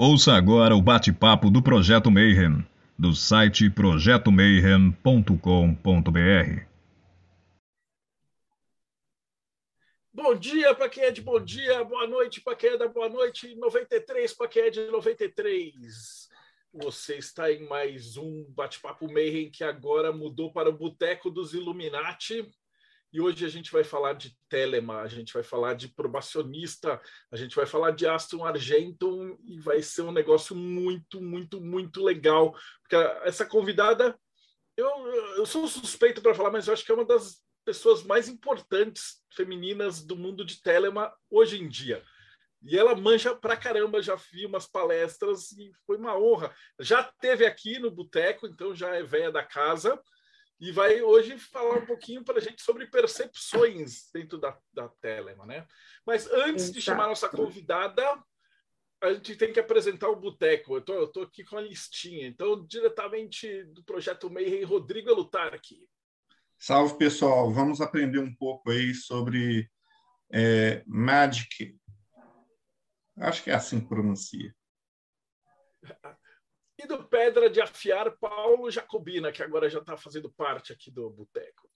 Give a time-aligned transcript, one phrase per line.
[0.00, 2.64] Ouça agora o bate-papo do Projeto Mayhem,
[2.96, 6.62] do site projetomayhem.com.br.
[10.12, 13.08] Bom dia para quem é de bom dia, boa noite para quem é da boa
[13.08, 16.28] noite, 93 para quem é de 93.
[16.72, 22.48] Você está em mais um bate-papo Mayhem que agora mudou para o Boteco dos Illuminati.
[23.10, 27.00] E hoje a gente vai falar de Telema, a gente vai falar de probacionista,
[27.30, 32.02] a gente vai falar de Aston Argentum e vai ser um negócio muito, muito, muito
[32.02, 32.54] legal.
[32.82, 34.18] Porque essa convidada,
[34.76, 34.88] eu,
[35.36, 39.22] eu sou suspeito para falar, mas eu acho que é uma das pessoas mais importantes
[39.34, 42.04] femininas do mundo de Telema hoje em dia.
[42.62, 46.54] E ela manja pra caramba, já vi umas palestras e foi uma honra.
[46.78, 49.98] Já teve aqui no Boteco, então já é velha da casa
[50.60, 55.46] e vai hoje falar um pouquinho para a gente sobre percepções dentro da, da Telema,
[55.46, 55.66] né?
[56.04, 56.72] Mas antes Exato.
[56.72, 58.02] de chamar a nossa convidada,
[59.00, 60.76] a gente tem que apresentar o Boteco.
[60.76, 62.26] Eu tô, eu tô aqui com a listinha.
[62.26, 65.88] Então, diretamente do Projeto Mayhem, Rodrigo Lutar aqui.
[66.58, 67.52] Salve, pessoal.
[67.52, 69.70] Vamos aprender um pouco aí sobre
[70.32, 71.78] é, Magic.
[73.16, 74.52] Acho que é assim que pronuncia.
[76.78, 81.10] E do Pedra de Afiar, Paulo Jacobina, que agora já está fazendo parte aqui do
[81.10, 81.68] Boteco.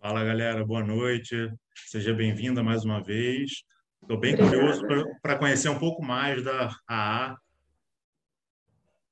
[0.00, 1.54] Fala, galera, boa noite.
[1.86, 3.62] Seja bem-vinda mais uma vez.
[4.02, 4.82] Estou bem curioso
[5.22, 7.38] para conhecer um pouco mais da AA.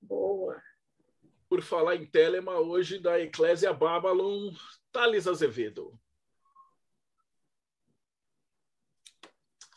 [0.01, 0.61] Boa.
[1.49, 4.53] Por falar em Telema, hoje da Eclésia Babylon,
[4.91, 5.97] Thales Azevedo.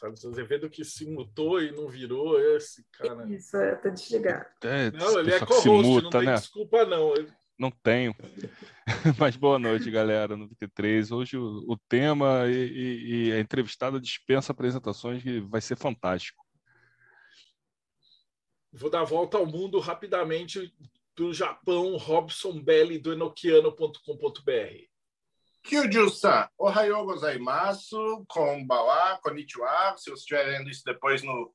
[0.05, 3.27] Carlos Azevedo que se mutou e não virou esse cara.
[3.27, 4.45] Isso, é, tá desligado.
[4.63, 6.33] É, não, ele é co-host, muta, não tem né?
[6.35, 7.13] desculpa não.
[7.57, 8.15] Não tenho.
[9.17, 11.11] Mas boa noite, galera, no 23.
[11.11, 16.45] Hoje o, o tema e, e, e, a entrevistada dispensa apresentações que vai ser fantástico.
[18.71, 20.71] Vou dar a volta ao mundo rapidamente
[21.15, 24.94] do Japão, Robson Belli, do enoquiano.com.br.
[25.65, 31.51] Kyuju-san, ohayou gozaimasu, konbawa, konnichiwa, se você estiver vendo isso depois no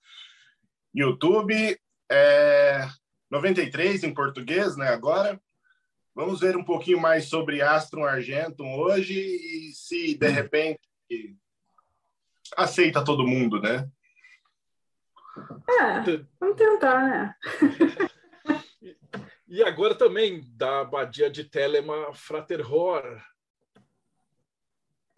[0.92, 1.78] YouTube.
[2.10, 2.88] É
[3.30, 5.40] 93 em português, né, agora.
[6.12, 10.80] Vamos ver um pouquinho mais sobre Astron Argentum hoje e se, de repente,
[12.56, 13.88] aceita todo mundo, né?
[15.68, 17.34] É, vamos tentar, né?
[19.46, 23.22] e agora também da Abadia de Telema Frater Hor,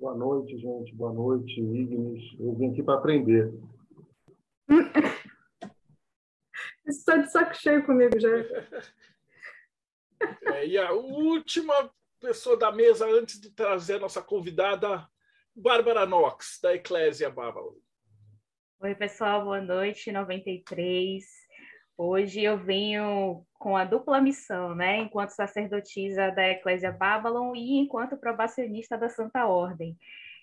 [0.03, 0.93] Boa noite, gente.
[0.97, 2.37] Boa noite, Ignis.
[2.41, 3.55] Eu vim aqui para aprender.
[6.85, 8.29] Está de saco cheio comigo já.
[10.55, 11.91] É, e a última
[12.21, 15.09] pessoa da mesa, antes de trazer a nossa convidada,
[15.53, 17.75] Bárbara Knox, da Eclésia Babylon.
[18.81, 21.25] Oi, pessoal, boa noite, 93.
[21.97, 24.99] Hoje eu venho com a dupla missão, né?
[24.99, 29.97] Enquanto sacerdotisa da Eclésia Babylon e enquanto probacionista da Santa Ordem.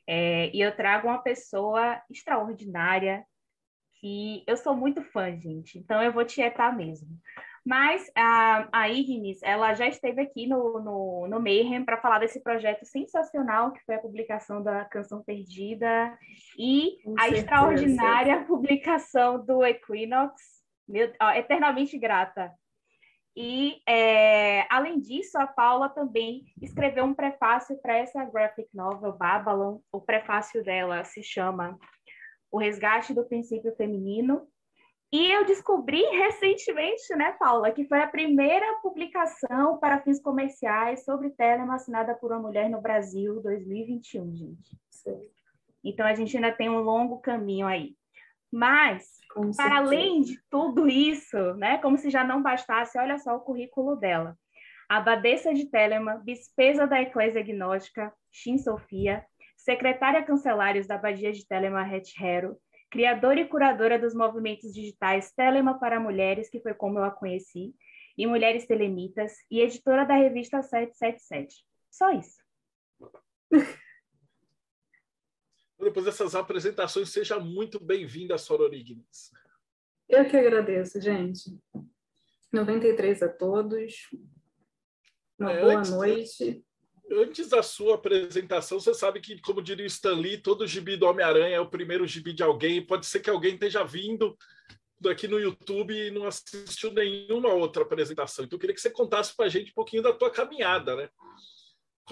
[0.08, 3.26] É, e eu trago uma pessoa extraordinária
[3.96, 5.78] que eu sou muito fã, gente.
[5.78, 7.10] Então eu vou tietar mesmo.
[7.66, 12.42] Mas a, a Ignis, ela já esteve aqui no, no, no Mayhem para falar desse
[12.42, 16.18] projeto sensacional que foi a publicação da Canção Perdida
[16.58, 17.42] e com a certeza.
[17.42, 20.42] extraordinária publicação do Equinox,
[20.88, 22.50] meu, ó, eternamente grata.
[23.42, 29.80] E, é, além disso, a Paula também escreveu um prefácio para essa graphic novel, Babylon.
[29.94, 31.80] O prefácio dela se chama
[32.52, 34.46] O Resgate do Princípio Feminino.
[35.10, 41.30] E eu descobri recentemente, né, Paula, que foi a primeira publicação para fins comerciais sobre
[41.30, 44.78] Telema assinada por uma mulher no Brasil 2021, gente.
[45.82, 47.96] Então, a gente ainda tem um longo caminho aí.
[48.52, 49.76] Mas com Para certeza.
[49.76, 54.38] além de tudo isso, né, como se já não bastasse, olha só o currículo dela.
[54.90, 59.24] Abadesa de Telema, bispesa da Eclésia Gnóstica, Shin Sofia,
[59.56, 62.58] secretária cancelários da Abadia de Telema Het Hero,
[62.90, 67.76] criadora e curadora dos movimentos digitais Telema para Mulheres, que foi como eu a conheci,
[68.18, 71.64] e Mulheres Telemitas, e editora da revista 777.
[71.92, 72.42] Só isso.
[75.80, 79.32] depois dessas apresentações, seja muito bem-vinda, Sororignes.
[80.08, 81.58] Eu que agradeço, gente.
[82.52, 84.10] 93 a todos.
[85.38, 86.64] Uma é, boa antes, noite.
[87.12, 91.06] Antes da sua apresentação, você sabe que, como diria o Stan Lee, todo gibi do
[91.06, 92.86] Homem-Aranha é o primeiro gibi de alguém.
[92.86, 94.38] Pode ser que alguém esteja vindo
[95.00, 98.44] daqui no YouTube e não assistiu nenhuma outra apresentação.
[98.44, 101.10] Então, eu queria que você contasse para a gente um pouquinho da tua caminhada, né?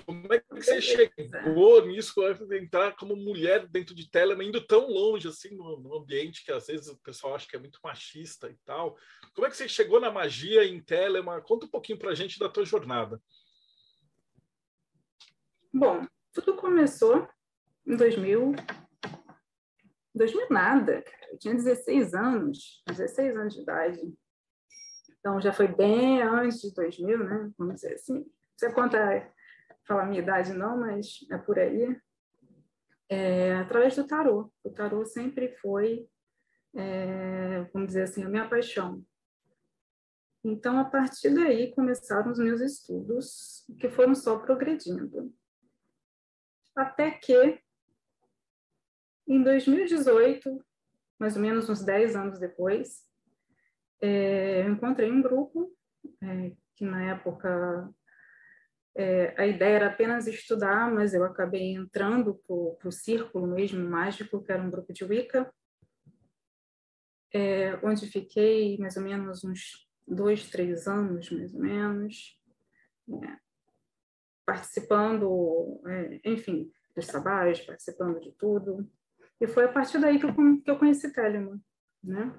[0.05, 2.13] Como é que você chegou nisso,
[2.53, 6.87] entrar como mulher dentro de Telemann, indo tão longe assim no, ambiente que às vezes
[6.87, 8.97] o pessoal acha que é muito machista e tal?
[9.33, 11.41] Como é que você chegou na magia em Telemann?
[11.41, 13.21] Conta um pouquinho para a gente da tua jornada.
[15.73, 17.27] Bom, tudo começou
[17.85, 18.53] em 2000.
[20.15, 21.27] 2000 nada, cara.
[21.31, 24.01] Eu tinha 16 anos, 16 anos de idade.
[25.19, 27.51] Então já foi bem antes de 2000, né?
[27.57, 28.25] Vamos dizer assim.
[28.55, 29.31] Você conta
[29.87, 31.99] falar minha idade não, mas é por aí.
[33.09, 34.51] É, através do tarô.
[34.63, 36.07] O tarô sempre foi,
[36.75, 39.03] é, vamos dizer assim, a minha paixão.
[40.43, 45.33] Então, a partir daí, começaram os meus estudos, que foram só progredindo.
[46.75, 47.59] Até que,
[49.27, 50.63] em 2018,
[51.19, 53.03] mais ou menos uns 10 anos depois,
[54.01, 55.75] é, eu encontrei um grupo,
[56.21, 57.93] é, que na época
[58.99, 64.43] é, a ideia era apenas estudar, mas eu acabei entrando para o círculo mesmo mágico,
[64.43, 65.53] que era um grupo de Wicca,
[67.31, 72.41] é, onde fiquei mais ou menos uns dois, três anos, mais ou menos,
[73.23, 73.37] é,
[74.43, 78.89] participando, é, enfim, dos trabalhos, participando de tudo.
[79.39, 81.61] E foi a partir daí que eu, que eu conheci Telemann,
[82.03, 82.35] né?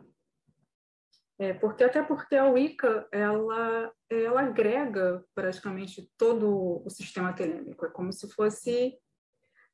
[1.39, 7.91] É, porque até porque a Wicca ela ela agrega praticamente todo o sistema telêmico é
[7.91, 8.99] como se fosse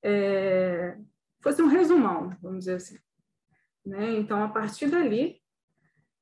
[0.02, 0.98] é,
[1.42, 2.98] fosse um resumão vamos dizer assim
[3.86, 4.12] né?
[4.12, 5.40] Então a partir dali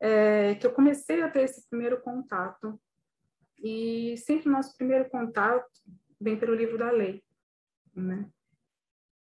[0.01, 2.81] é, que eu comecei a ter esse primeiro contato
[3.59, 5.71] e sempre o nosso primeiro contato
[6.21, 7.23] vem pelo livro da lei
[7.95, 8.29] né?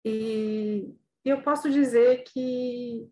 [0.06, 0.96] E,
[1.26, 3.10] e eu posso dizer que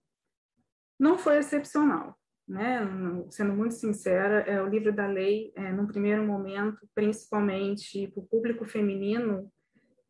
[0.97, 2.81] não foi excepcional né?
[3.29, 8.27] Sendo muito sincera, é o livro da lei, é, no primeiro momento, principalmente para o
[8.27, 9.51] público feminino,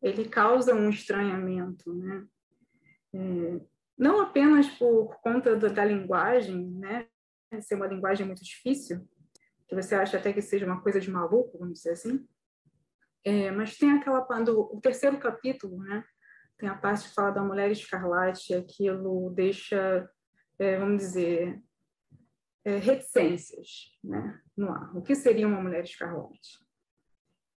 [0.02, 2.26] ele causa um estranhamento, né?
[3.14, 3.60] É,
[3.98, 7.06] não apenas por conta do, da linguagem, né?
[7.60, 9.08] Ser uma linguagem muito difícil,
[9.66, 12.26] que você acha até que seja uma coisa de maluco, vamos dizer assim.
[13.24, 16.04] É, mas tem aquela do o terceiro capítulo, né?
[16.58, 20.08] Tem a parte que fala da mulher escarlate, aquilo deixa,
[20.58, 21.60] é, vamos dizer,
[22.66, 24.96] é, reticências né, no ar.
[24.96, 26.58] O que seria uma mulher escarlate?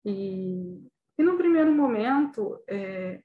[0.05, 3.23] E, e no primeiro momento, é,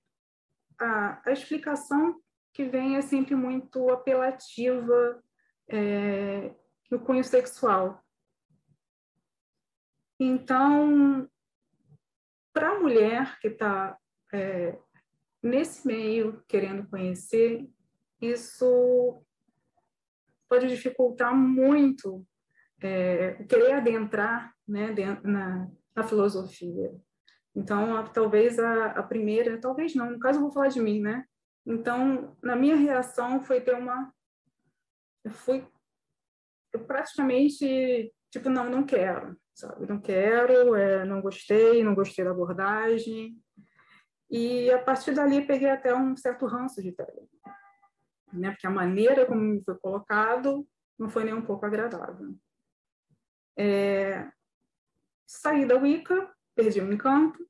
[0.80, 2.18] a, a, explicação
[2.54, 5.22] que vem é sempre muito apelativa
[5.68, 6.54] é,
[6.90, 8.02] no cunho sexual.
[10.18, 11.28] Então,
[12.50, 13.98] para a mulher que está
[14.32, 14.78] é,
[15.42, 17.68] nesse meio querendo conhecer,
[18.22, 19.22] isso
[20.48, 22.26] pode dificultar muito
[22.82, 26.92] é, querer adentrar né, na, na filosofia.
[27.54, 31.00] Então, a, talvez a, a, primeira, talvez não, no caso eu vou falar de mim,
[31.00, 31.24] né?
[31.66, 34.12] Então, na minha reação foi ter uma.
[35.24, 35.66] Eu fui.
[36.72, 39.86] Eu praticamente, tipo, não, não quero, sabe?
[39.86, 43.38] Não quero, é, não gostei, não gostei da abordagem.
[44.28, 47.28] E a partir dali peguei até um certo ranço de tele
[48.38, 48.50] né?
[48.50, 50.66] Porque a maneira como foi colocado
[50.98, 52.34] não foi nem um pouco agradável.
[53.56, 54.30] É,
[55.26, 57.48] saí da Wicca, perdi o encanto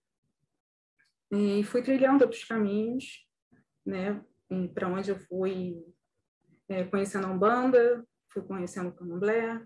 [1.31, 3.27] e fui trilhando outros caminhos,
[3.85, 4.23] né?
[4.75, 5.85] Para onde eu fui
[6.69, 9.65] é, conhecendo a Umbanda, fui conhecendo o Candomblé,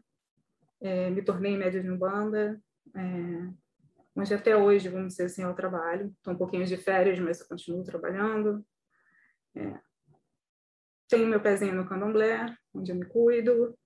[0.80, 2.60] é, me tornei média de Umbanda,
[2.94, 3.52] é,
[4.16, 6.12] onde até hoje, vamos dizer assim, eu trabalho.
[6.16, 8.64] Estou um pouquinho de férias, mas eu continuo trabalhando.
[9.54, 9.80] É,
[11.08, 13.76] tenho meu pezinho no candomblé, onde eu me cuido.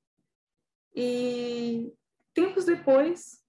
[0.94, 1.92] E
[2.34, 3.42] tempos depois,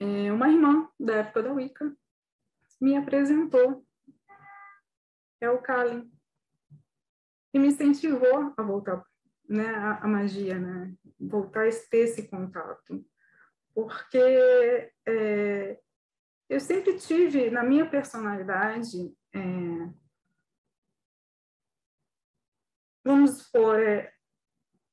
[0.00, 1.96] é, uma irmã da época da Wicca
[2.80, 3.84] me apresentou.
[5.40, 6.10] É o Kalin.
[7.54, 9.02] E me incentivou a voltar
[9.48, 10.94] né, a, a magia, né?
[11.18, 13.04] voltar a ter esse contato.
[13.74, 14.18] Porque
[15.06, 15.78] é,
[16.48, 19.38] eu sempre tive, na minha personalidade, é,
[23.06, 24.10] vamos supor, é,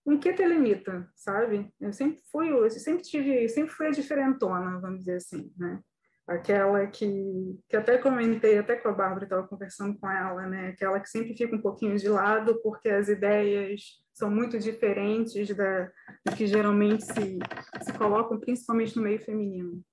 [0.05, 1.74] um que telemita, sabe?
[1.79, 5.79] Eu sempre fui, eu sempre tive, sempre fui a diferentona, vamos dizer assim, né?
[6.25, 10.70] Aquela que, que até comentei, até com a Bárbara, estava conversando com ela, né?
[10.70, 13.82] Aquela que sempre fica um pouquinho de lado, porque as ideias
[14.13, 15.86] são muito diferentes da,
[16.25, 17.39] do que geralmente se,
[17.82, 19.84] se colocam, principalmente no meio feminino.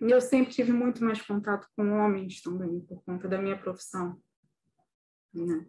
[0.00, 4.16] E eu sempre tive muito mais contato com homens também, por conta da minha profissão.
[5.34, 5.66] Né?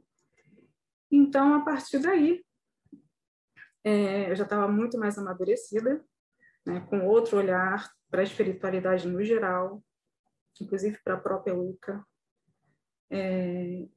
[1.11, 2.43] Então, a partir daí,
[3.83, 6.03] é, eu já estava muito mais amadurecida,
[6.65, 9.83] né, com outro olhar para a espiritualidade no geral.
[10.59, 12.05] inclusive para a própria UICA.
[13.09, 13.87] É,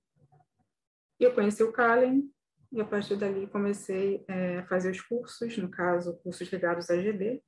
[1.20, 2.32] eu conheci o Kalen
[2.72, 7.00] e a partir dali comecei é, a fazer os cursos, no caso, cursos ligados à
[7.00, 7.42] GB.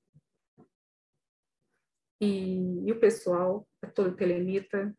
[2.21, 4.95] E, e o pessoal é todo telemita,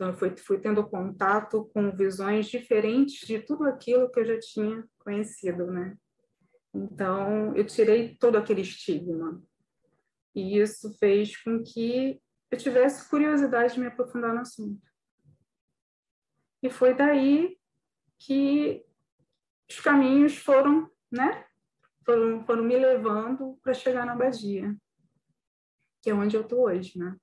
[0.00, 4.40] então eu fui, fui tendo contato com visões diferentes de tudo aquilo que eu já
[4.40, 5.94] tinha conhecido, né?
[6.72, 9.42] Então eu tirei todo aquele estigma
[10.34, 12.18] e isso fez com que
[12.50, 14.80] eu tivesse curiosidade de me aprofundar no assunto.
[16.62, 17.58] E foi daí
[18.18, 18.82] que
[19.68, 21.44] os caminhos foram, né?
[22.06, 24.74] Foram, foram me levando para chegar na Badia,
[26.00, 27.14] que é onde eu estou hoje, né?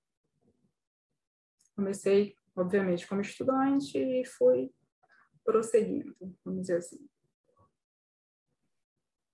[1.75, 4.71] Comecei, obviamente, como estudante e fui
[5.45, 7.07] prosseguindo, vamos dizer assim.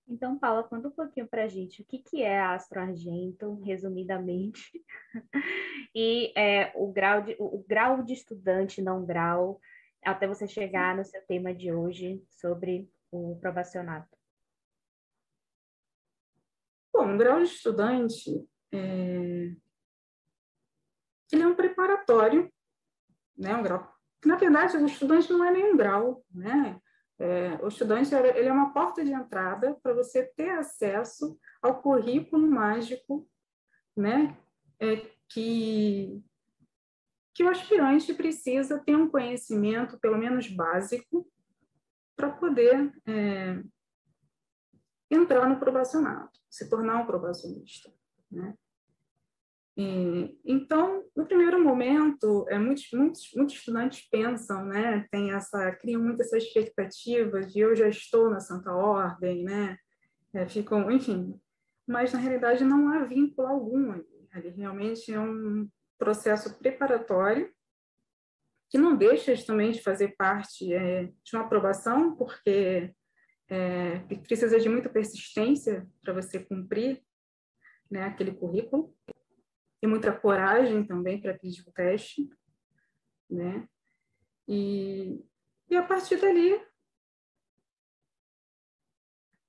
[0.06, 3.54] Então, Paula, conta um pouquinho para a gente o que, que é a Astro Argento,
[3.62, 4.70] resumidamente,
[5.94, 9.58] e é, o, grau de, o, o grau de estudante não grau,
[10.04, 14.14] até você chegar no seu tema de hoje sobre o provacionato.
[16.92, 19.56] Bom, o grau de estudante é...
[21.32, 22.52] ele é um preparatório,
[23.36, 23.54] né?
[23.54, 23.92] Um grau.
[24.24, 26.80] Na verdade, o estudante não é nenhum grau, né?
[27.18, 32.48] É, o estudante ele é uma porta de entrada para você ter acesso ao currículo
[32.48, 33.28] mágico,
[33.96, 34.36] né?
[34.80, 34.96] É,
[35.28, 36.22] que
[37.34, 41.28] que o aspirante precisa ter um conhecimento, pelo menos básico,
[42.16, 43.60] para poder é,
[45.10, 47.92] entrar no probacionado, se tornar um probacionista.
[48.30, 48.56] Né?
[49.76, 56.00] E, então, no primeiro momento, é, muitos, muitos, muitos estudantes pensam, né, tem essa, criam
[56.00, 59.76] muitas essas expectativas de eu já estou na Santa Ordem, né,
[60.32, 61.40] é, ficam, enfim,
[61.86, 67.52] mas na realidade não há vínculo algum ali, ali realmente é um processo preparatório
[68.70, 72.92] que não deixa também de fazer parte é, de uma aprovação, porque
[73.48, 77.02] é, precisa de muita persistência para você cumprir
[77.90, 78.94] né, aquele currículo
[79.84, 82.26] e muita coragem também para pedir o teste,
[83.28, 83.68] né?
[84.48, 85.22] E,
[85.68, 86.58] e a partir dali,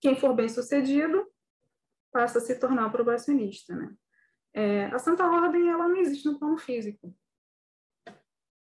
[0.01, 1.25] quem for bem sucedido
[2.11, 3.95] passa a se tornar probacionista, né?
[4.53, 7.15] É, a Santa Ordem ela não existe no plano físico,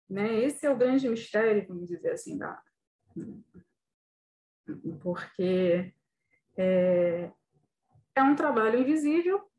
[0.08, 0.44] né?
[0.44, 2.64] Esse é o grande mistério, vamos dizer assim, da
[5.02, 5.92] porque
[6.58, 7.32] é,
[8.14, 9.50] é um trabalho invisível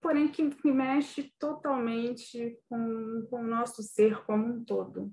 [0.00, 5.12] porém que, mexe totalmente com, com o nosso ser como um todo.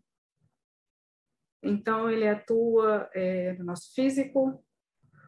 [1.62, 4.64] Então, ele atua é, no nosso físico,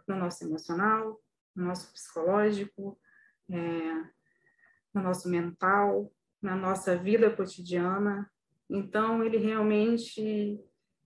[0.08, 1.22] no nosso emocional,
[1.56, 3.00] no nosso psicológico,
[3.50, 3.56] é,
[4.94, 8.30] no nosso mental, na nossa vida cotidiana.
[8.70, 10.60] Então, ele realmente,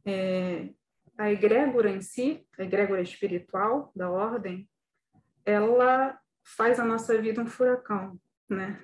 [0.04, 0.74] é,
[1.18, 4.68] a egrégora em si, a egrégora espiritual da ordem,
[5.46, 8.84] ela faz a nossa vida um furacão né?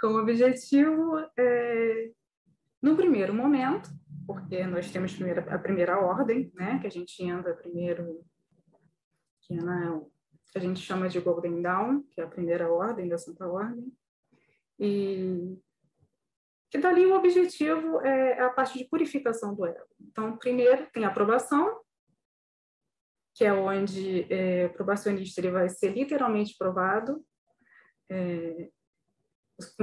[0.00, 2.10] Com o objetivo, é,
[2.82, 3.90] no primeiro momento,
[4.26, 6.78] porque nós temos primeiro, a primeira ordem, né?
[6.80, 8.24] Que a gente anda primeiro,
[9.42, 10.00] que é na,
[10.54, 13.92] a gente chama de Golden Dawn, que é a primeira ordem da Santa Ordem,
[14.78, 15.58] e
[16.70, 19.86] que dali o objetivo é a parte de purificação do ego.
[20.00, 21.80] Então, primeiro tem a aprovação,
[23.34, 27.24] que é onde é, o probacionista ele vai ser literalmente provado
[28.10, 28.70] é,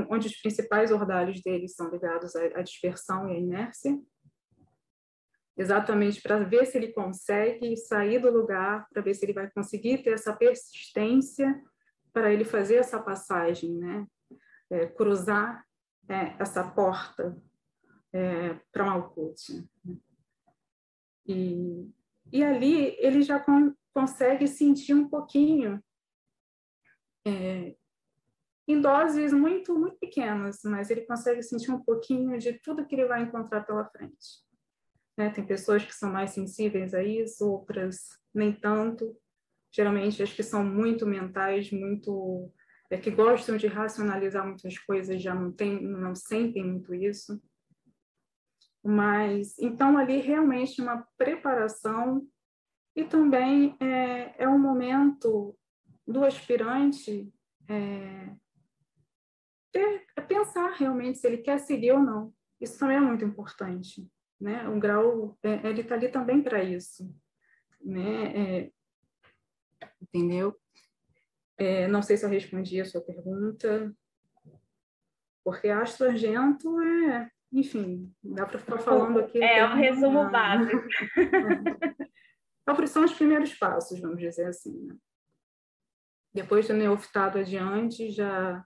[0.09, 3.99] onde os principais ordalhos deles são ligados à, à dispersão e à inércia,
[5.57, 10.03] exatamente para ver se ele consegue sair do lugar, para ver se ele vai conseguir
[10.03, 11.61] ter essa persistência
[12.11, 14.07] para ele fazer essa passagem, né?
[14.69, 15.63] É, cruzar
[16.09, 17.37] é, essa porta
[18.11, 19.63] é, para Malkuth.
[21.27, 21.89] E,
[22.31, 25.81] e ali ele já con consegue sentir um pouquinho
[27.25, 27.75] é,
[28.67, 33.05] em doses muito, muito pequenas, mas ele consegue sentir um pouquinho de tudo que ele
[33.05, 34.43] vai encontrar pela frente.
[35.17, 35.29] Né?
[35.29, 39.15] Tem pessoas que são mais sensíveis a isso, outras nem tanto.
[39.71, 42.51] Geralmente, as que são muito mentais, muito
[42.89, 47.41] é, que gostam de racionalizar muitas coisas, já não, tem, não sentem muito isso.
[48.83, 52.27] Mas, então, ali realmente uma preparação
[52.95, 55.57] e também é, é um momento
[56.07, 57.33] do aspirante
[57.67, 58.35] é,
[59.75, 62.33] ter, é pensar realmente se ele quer seguir ou não.
[62.61, 64.09] Isso também é muito importante.
[64.39, 64.67] Né?
[64.69, 67.13] O grau, é, ele está ali também para isso.
[67.81, 68.61] Né?
[68.61, 68.71] É,
[70.01, 70.55] entendeu?
[71.57, 73.93] É, não sei se eu respondi a sua pergunta.
[75.43, 79.41] porque Astro Argento é, enfim, dá para ficar falando aqui.
[79.43, 80.87] É, um resumo básico.
[82.67, 84.87] Então, são os primeiros passos, vamos dizer assim.
[84.87, 84.95] Né?
[86.33, 88.65] Depois do neofitado adiante, já,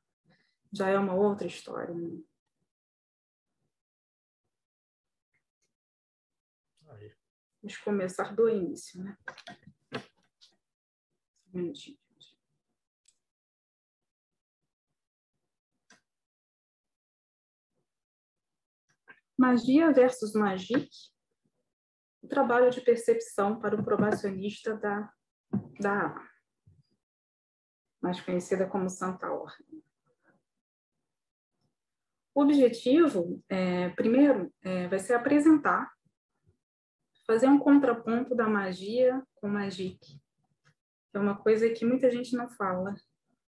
[0.72, 1.94] já é uma outra história.
[1.94, 2.22] Né?
[7.62, 9.18] Vamos começar do início, né?
[11.54, 11.98] Um minutinho.
[19.38, 20.90] Magia versus Magic,
[22.22, 25.14] o trabalho de percepção para o probacionista da,
[25.80, 26.30] da
[28.02, 29.89] mais conhecida como Santa Ordem.
[32.40, 35.94] O objetivo, é, primeiro, é, vai ser apresentar,
[37.28, 40.00] fazer um contraponto da magia com magic,
[41.14, 42.96] é uma coisa que muita gente não fala,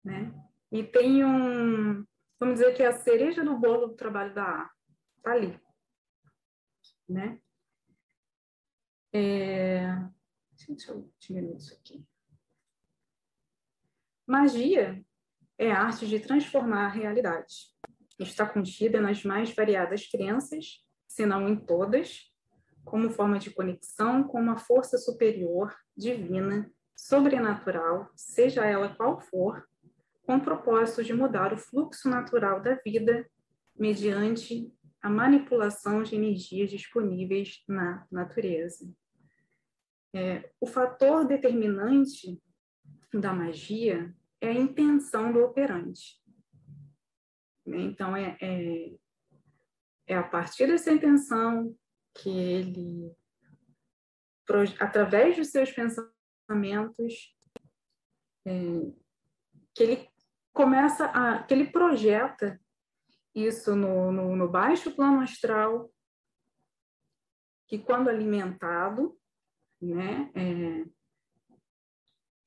[0.02, 0.34] né?
[0.72, 2.06] E tem um,
[2.40, 4.72] vamos dizer que é a cereja do bolo do trabalho da A,
[5.22, 5.60] tá ali
[7.10, 7.42] né?
[9.12, 9.98] É...
[10.66, 12.08] Deixa eu diminuir isso aqui.
[14.26, 15.06] Magia
[15.58, 17.76] é a arte de transformar a realidade.
[18.20, 22.32] Está contida nas mais variadas crenças, se não em todas,
[22.84, 29.68] como forma de conexão com uma força superior, divina, sobrenatural, seja ela qual for,
[30.24, 33.30] com o propósito de mudar o fluxo natural da vida
[33.78, 38.92] mediante a manipulação de energias disponíveis na natureza.
[40.14, 42.42] É, o fator determinante
[43.14, 46.22] da magia é a intenção do operante.
[47.68, 47.82] Né?
[47.82, 48.96] Então, é, é,
[50.08, 51.76] é a partir dessa intenção
[52.16, 53.12] que ele,
[54.80, 57.36] através dos seus pensamentos,
[58.46, 58.52] é,
[59.76, 60.10] que ele
[60.54, 62.60] começa a, que ele projeta
[63.36, 65.92] isso no, no, no baixo plano astral,
[67.68, 69.16] que quando alimentado,
[69.80, 70.86] né, é,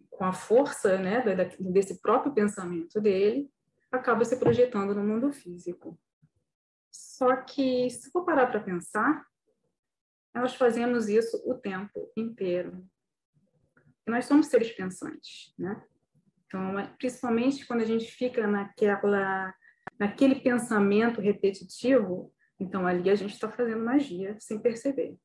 [0.08, 1.22] com a força né,
[1.60, 3.48] desse próprio pensamento dele,
[3.90, 5.98] acaba se projetando no mundo físico.
[6.90, 9.26] Só que, se for parar para pensar,
[10.34, 12.86] nós fazemos isso o tempo inteiro.
[14.06, 15.82] Nós somos seres pensantes, né?
[16.46, 19.54] Então, principalmente quando a gente fica naquela
[19.98, 25.16] naquele pensamento repetitivo, então ali a gente está fazendo magia sem perceber.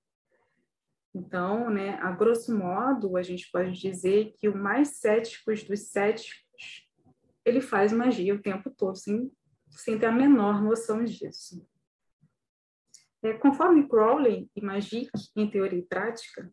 [1.13, 6.84] Então, né, a grosso modo, a gente pode dizer que o mais cético dos céticos,
[7.45, 9.31] ele faz magia o tempo todo, sem,
[9.69, 11.65] sem ter a menor noção disso.
[13.23, 16.51] É, conforme Crowley e Magic, em teoria e prática,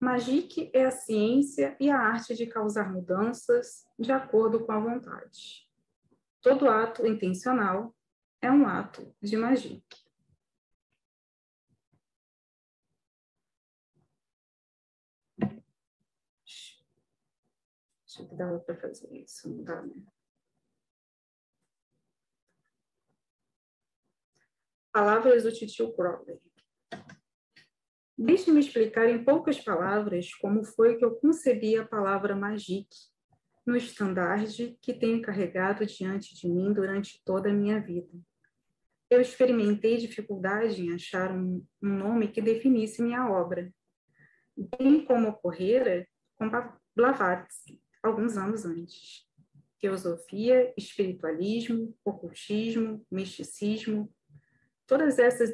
[0.00, 5.66] Magic é a ciência e a arte de causar mudanças de acordo com a vontade.
[6.42, 7.94] Todo ato intencional
[8.42, 9.80] é um ato de magia.
[18.24, 19.94] Acho que dava para fazer isso, não dá, né?
[24.90, 26.40] Palavras do Titio Crowley.
[28.16, 32.88] Deixe-me explicar em poucas palavras como foi que eu concebi a palavra magic
[33.66, 38.16] no estandarte que tenho carregado diante de mim durante toda a minha vida.
[39.10, 43.70] Eu experimentei dificuldade em achar um, um nome que definisse minha obra,
[44.78, 46.06] bem como ocorrera
[46.36, 46.48] com
[46.94, 49.26] Blavatsky, alguns anos antes.
[49.80, 54.12] Teosofia, espiritualismo, ocultismo, misticismo,
[54.86, 55.52] todas essas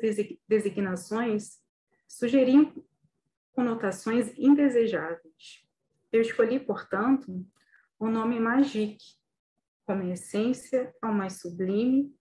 [0.48, 1.58] designações
[2.06, 2.72] sugeriam
[3.52, 5.66] conotações indesejáveis.
[6.12, 7.46] Eu escolhi, portanto,
[7.98, 8.98] o nome Magic,
[9.86, 12.14] como essência ao mais sublime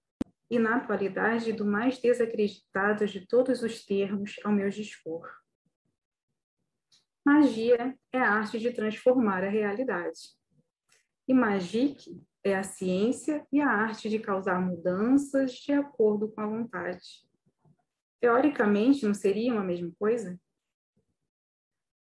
[0.50, 5.30] e, na atualidade, do mais desacreditado de todos os termos ao meu dispor.
[7.26, 10.20] Magia é a arte de transformar a realidade.
[11.28, 16.48] E Magic é a ciência e a arte de causar mudanças de acordo com a
[16.48, 17.28] vontade.
[18.20, 20.40] Teoricamente, não seriam a mesma coisa?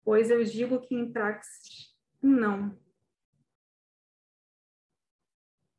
[0.05, 2.77] Pois eu digo que em praxis, não.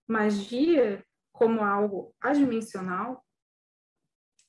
[0.08, 3.26] magia como algo adimensional,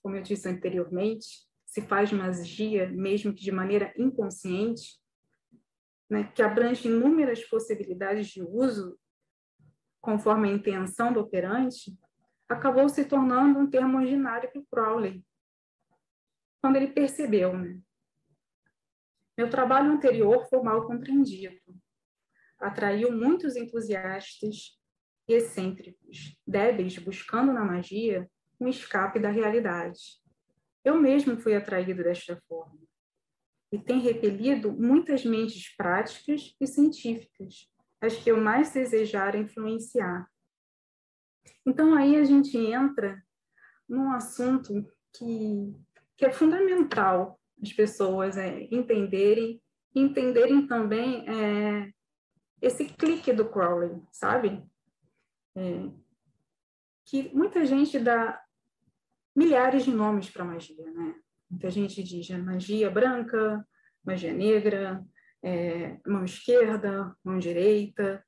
[0.03, 4.97] como eu disse anteriormente, se faz magia mesmo que de maneira inconsciente,
[6.09, 8.97] né, que abrange inúmeras possibilidades de uso
[10.01, 11.93] conforme a intenção do operante,
[12.49, 15.25] acabou se tornando um termo ordinário para o Crowley,
[16.63, 17.81] quando ele percebeu, né?
[19.37, 21.59] Meu trabalho anterior foi mal compreendido.
[22.57, 24.79] Atraiu muitos entusiastas
[25.27, 30.23] e excêntricos, débeis buscando na magia um escape da realidade.
[30.85, 32.79] Eu mesmo fui atraído desta forma
[33.73, 37.69] e tem repelido muitas mentes práticas e científicas,
[38.01, 40.31] as que eu mais desejara influenciar.
[41.67, 43.21] Então aí a gente entra
[43.89, 45.75] num assunto que,
[46.17, 49.63] que é fundamental as pessoas é, entenderem,
[49.95, 51.91] entenderem também é,
[52.61, 54.63] esse clique do Crowley, sabe?
[55.57, 55.91] É,
[57.07, 58.44] que muita gente dá
[59.35, 61.15] milhares de nomes para magia, né?
[61.51, 63.67] Muita gente diz magia branca,
[64.05, 65.05] magia negra,
[65.43, 68.25] é, mão esquerda, mão direita,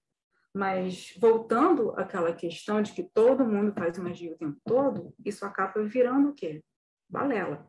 [0.54, 5.84] mas voltando àquela questão de que todo mundo faz magia o tempo todo, isso acaba
[5.84, 6.62] virando o quê?
[7.08, 7.66] Balela,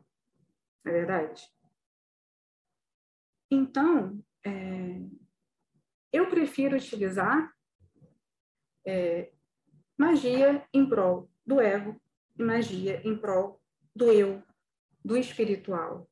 [0.84, 1.42] não é verdade?
[3.50, 5.00] Então, é,
[6.12, 7.52] eu prefiro utilizar
[8.86, 9.32] é,
[9.96, 12.00] magia em prol do ego
[12.38, 13.60] magia em prol
[13.94, 14.42] do eu,
[15.04, 16.08] do espiritual.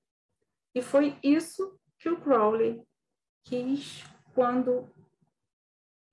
[0.75, 2.83] E foi isso que o Crowley
[3.45, 4.91] quis quando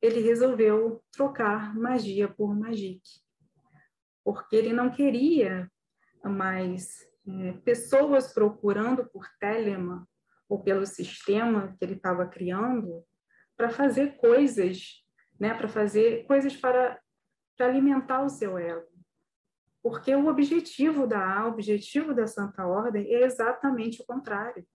[0.02, 3.02] ele resolveu trocar magia por magic.
[4.24, 5.70] Porque ele não queria
[6.24, 10.08] mais é, pessoas procurando por Telema
[10.48, 13.04] ou pelo sistema que ele estava criando
[13.56, 15.04] para fazer coisas,
[15.40, 17.00] né, para fazer coisas para,
[17.58, 18.93] para alimentar o seu ego.
[19.84, 24.66] Porque o objetivo da o objetivo da Santa Ordem é exatamente o contrário.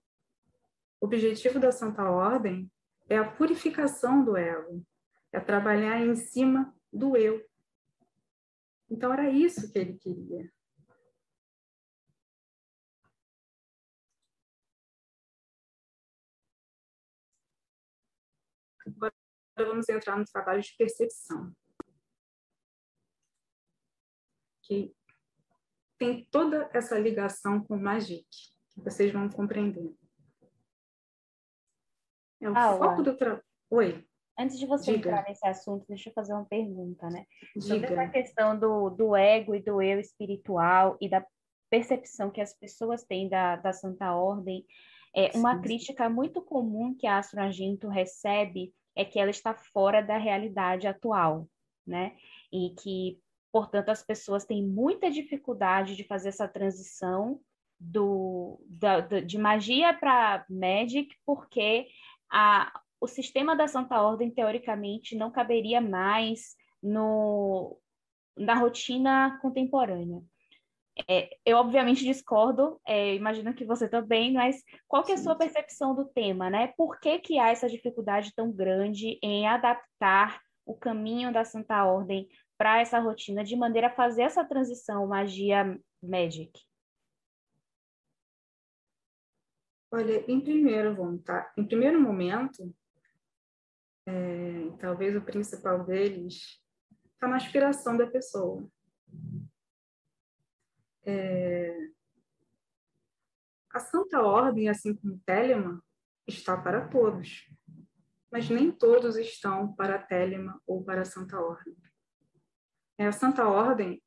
[1.01, 2.71] O objetivo da Santa Ordem
[3.09, 4.85] é a purificação do ego,
[5.31, 7.43] é trabalhar em cima do eu.
[8.87, 10.51] Então era isso que ele queria.
[18.85, 19.13] Agora
[19.57, 21.51] vamos entrar no trabalho de percepção.
[24.61, 24.98] Que
[25.99, 28.25] tem toda essa ligação com Magic,
[28.73, 29.93] que vocês vão compreender.
[32.41, 33.43] É o ah, foco do trabalho.
[33.69, 34.05] Oi.
[34.39, 35.09] Antes de você Diga.
[35.09, 37.25] entrar nesse assunto, deixa eu fazer uma pergunta, né?
[37.59, 38.01] Sobre Diga.
[38.01, 41.23] essa questão do, do ego e do eu espiritual e da
[41.69, 44.65] percepção que as pessoas têm da, da Santa Ordem,
[45.13, 45.61] é uma Sim.
[45.61, 50.87] crítica muito comum que a Astro Argento recebe é que ela está fora da realidade
[50.87, 51.47] atual,
[51.85, 52.15] né?
[52.51, 53.19] E que,
[53.51, 57.39] portanto, as pessoas têm muita dificuldade de fazer essa transição
[57.79, 61.87] do, da, da- de magia para magic, porque
[62.31, 67.79] a, o sistema da Santa Ordem, teoricamente, não caberia mais no,
[68.37, 70.21] na rotina contemporânea.
[71.07, 75.35] É, eu, obviamente, discordo, é, imagino que você também, mas qual que é a sua
[75.35, 76.73] percepção do tema, né?
[76.75, 82.27] Por que, que há essa dificuldade tão grande em adaptar o caminho da Santa Ordem
[82.59, 86.51] para essa rotina, de maneira a fazer essa transição magia-magic?
[89.89, 92.75] Olha, em primeiro, vontade, em primeiro momento,
[94.05, 96.61] é, talvez o principal deles
[97.13, 98.69] está na aspiração da pessoa.
[101.05, 101.77] É,
[103.71, 105.81] a Santa Ordem, assim como Telema,
[106.27, 107.49] está para todos,
[108.29, 111.75] mas nem todos estão para Telema ou para a Santa Ordem.
[112.99, 114.03] É, a Santa Ordem,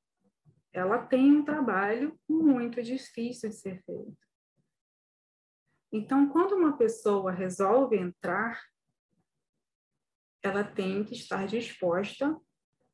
[0.71, 4.19] ela tem um trabalho muito difícil de ser feito.
[5.91, 8.63] Então, quando uma pessoa resolve entrar,
[10.43, 12.39] ela tem que estar disposta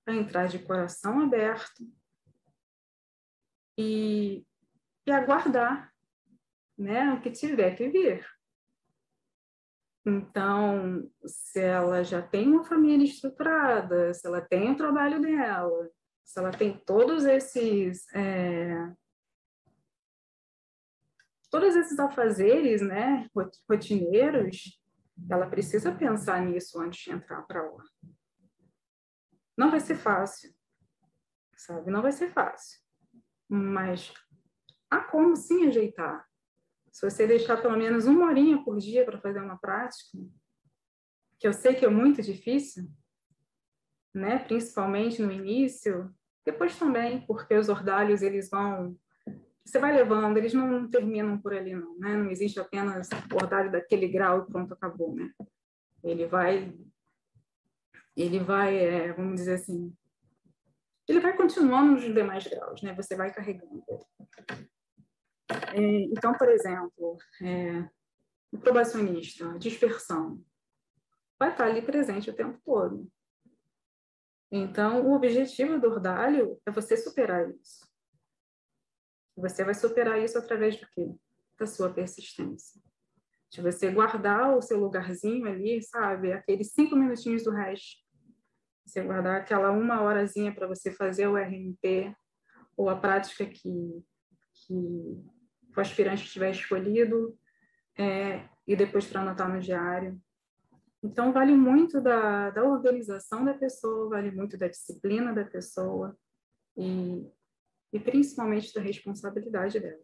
[0.07, 1.85] a entrar de coração aberto
[3.77, 4.47] e,
[5.05, 5.93] e aguardar
[6.79, 8.25] né, o que tiver que vir.
[10.09, 15.91] Então, se ela já tem uma família estruturada, se ela tem o trabalho dela,
[16.25, 18.91] se ela tem todos esses é,
[21.51, 23.29] todos esses afazeres, né,
[23.69, 24.81] rotineiros,
[25.29, 28.17] ela precisa pensar nisso antes de entrar para ordem.
[29.57, 30.55] Não vai ser fácil,
[31.57, 31.91] sabe?
[31.91, 32.81] Não vai ser fácil.
[33.49, 34.15] Mas
[34.91, 36.28] há como sim ajeitar.
[36.93, 40.19] Se você deixar pelo menos uma horinha por dia para fazer uma prática,
[41.39, 42.89] que eu sei que é muito difícil,
[44.15, 44.39] né?
[44.41, 46.13] Principalmente no início,
[46.45, 48.97] depois também, porque os ordalhos eles vão
[49.69, 52.17] você vai levando, eles não terminam por ali, não, né?
[52.17, 55.31] Não existe apenas o ordalho daquele grau e pronto, acabou, né?
[56.03, 56.75] Ele vai,
[58.17, 59.95] ele vai, é, vamos dizer assim,
[61.07, 62.95] ele vai continuando nos demais graus, né?
[62.95, 63.85] Você vai carregando.
[65.75, 67.89] É, então, por exemplo, é,
[68.53, 70.43] o probacionista, a dispersão,
[71.39, 73.11] vai estar ali presente o tempo todo.
[74.51, 77.87] Então, o objetivo do ordalho é você superar isso.
[79.37, 81.15] Você vai superar isso através do quê?
[81.59, 82.83] Da sua persistência.
[83.51, 86.33] De você guardar o seu lugarzinho ali, sabe?
[86.33, 88.03] Aqueles cinco minutinhos do resto.
[88.85, 92.15] Você guardar aquela uma horazinha para você fazer o RMP,
[92.77, 94.05] ou a prática que,
[94.55, 95.25] que
[95.79, 97.39] o aspirante tiver escolhido,
[97.97, 100.21] é, e depois para anotar no diário.
[101.03, 106.17] Então, vale muito da, da organização da pessoa, vale muito da disciplina da pessoa
[106.77, 107.27] e,
[107.93, 110.03] e principalmente da responsabilidade dela.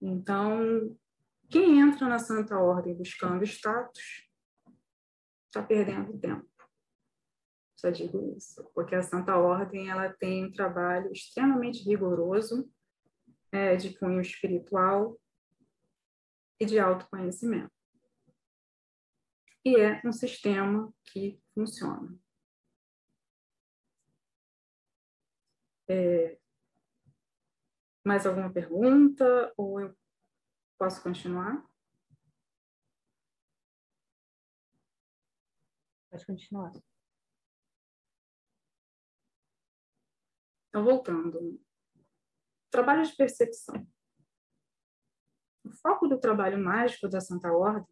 [0.00, 0.96] Então,
[1.48, 4.28] quem entra na Santa Ordem buscando status
[5.46, 6.48] está perdendo tempo.
[7.76, 12.68] Só digo isso, porque a Santa Ordem ela tem um trabalho extremamente rigoroso
[13.54, 15.18] é, de cunho espiritual
[16.60, 17.74] e de autoconhecimento
[19.64, 22.18] e é um sistema que funciona.
[25.88, 26.38] É,
[28.04, 29.96] mais alguma pergunta ou eu
[30.78, 31.66] posso continuar?
[36.10, 36.72] Pode continuar.
[40.68, 41.63] Então, voltando.
[42.74, 43.86] Trabalho de percepção.
[45.62, 47.86] O foco do trabalho mágico da Santa Ordem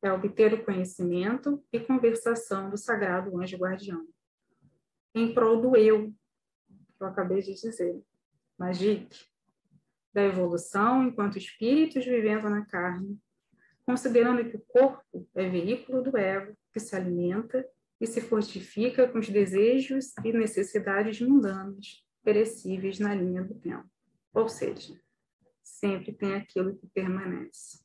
[0.00, 4.06] é obter o conhecimento e conversação do sagrado anjo guardião,
[5.16, 6.14] em prol do eu,
[6.68, 8.00] que eu acabei de dizer,
[8.56, 9.26] Magic,
[10.12, 13.20] da evolução enquanto espíritos vivendo na carne,
[13.84, 17.68] considerando que o corpo é veículo do ego que se alimenta
[18.00, 23.92] e se fortifica com os desejos e necessidades mundanas, perecíveis na linha do tempo.
[24.34, 25.00] Ou seja,
[25.62, 27.84] sempre tem aquilo que permanece.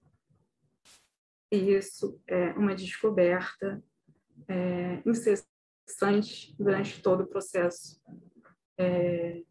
[1.51, 3.83] E isso é uma descoberta
[4.47, 8.01] é, incessante durante todo o processo,
[8.77, 9.43] é,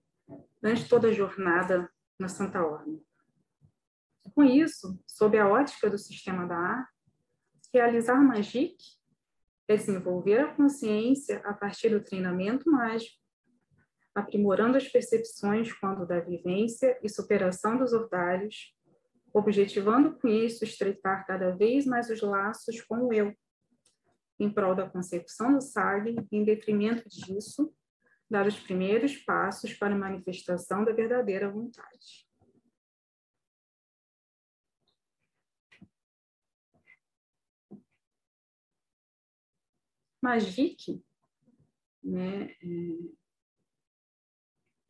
[0.60, 3.00] durante toda a jornada na Santa Ordem.
[4.34, 6.88] Com isso, sob a ótica do sistema da ar,
[7.72, 8.76] realizar Magic
[9.68, 13.17] é desenvolver a consciência a partir do treinamento mágico,
[14.18, 18.74] aprimorando as percepções quando da vivência e superação dos ordalhos,
[19.32, 23.32] objetivando com isso estreitar cada vez mais os laços com o eu,
[24.40, 27.72] em prol da consecução do SAG, em detrimento disso,
[28.30, 32.26] dar os primeiros passos para a manifestação da verdadeira vontade.
[40.20, 41.00] Magic
[42.02, 42.54] né,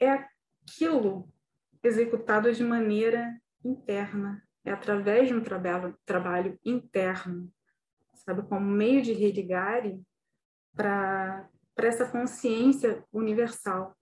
[0.00, 0.28] é,
[0.62, 1.28] aquilo
[1.82, 7.52] executado de maneira interna, é através de um trabalho, trabalho interno,
[8.14, 10.02] sabe, como meio de religare
[10.74, 13.96] para essa consciência universal,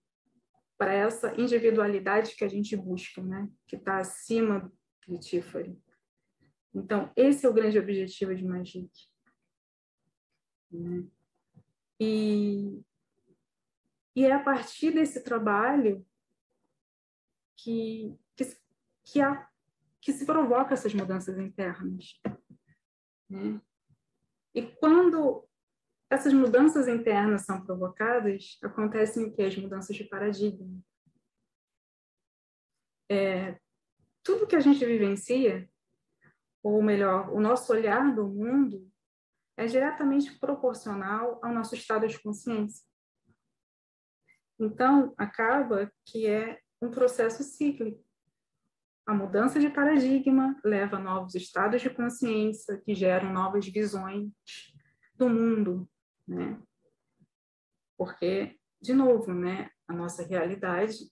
[0.76, 4.70] para essa individualidade que a gente busca, né, que está acima
[5.06, 5.78] de Tifari.
[6.74, 8.90] Então, esse é o grande objetivo de Magic.
[10.70, 11.06] Né?
[11.98, 12.82] E,
[14.16, 16.04] e é a partir desse trabalho
[17.54, 18.44] que, que,
[19.04, 19.46] que, a,
[20.00, 22.18] que se provoca essas mudanças internas.
[23.28, 23.60] Né?
[24.54, 25.46] E quando
[26.08, 29.42] essas mudanças internas são provocadas, acontecem o que?
[29.42, 30.80] As mudanças de paradigma.
[33.10, 33.60] É,
[34.22, 35.68] tudo que a gente vivencia,
[36.62, 38.90] ou melhor, o nosso olhar do mundo,
[39.58, 42.82] é diretamente proporcional ao nosso estado de consciência.
[44.58, 48.04] Então, acaba que é um processo cíclico.
[49.06, 54.30] A mudança de paradigma leva a novos estados de consciência que geram novas visões
[55.14, 55.88] do mundo,
[56.26, 56.60] né?
[57.96, 61.10] Porque, de novo, né, a nossa realidade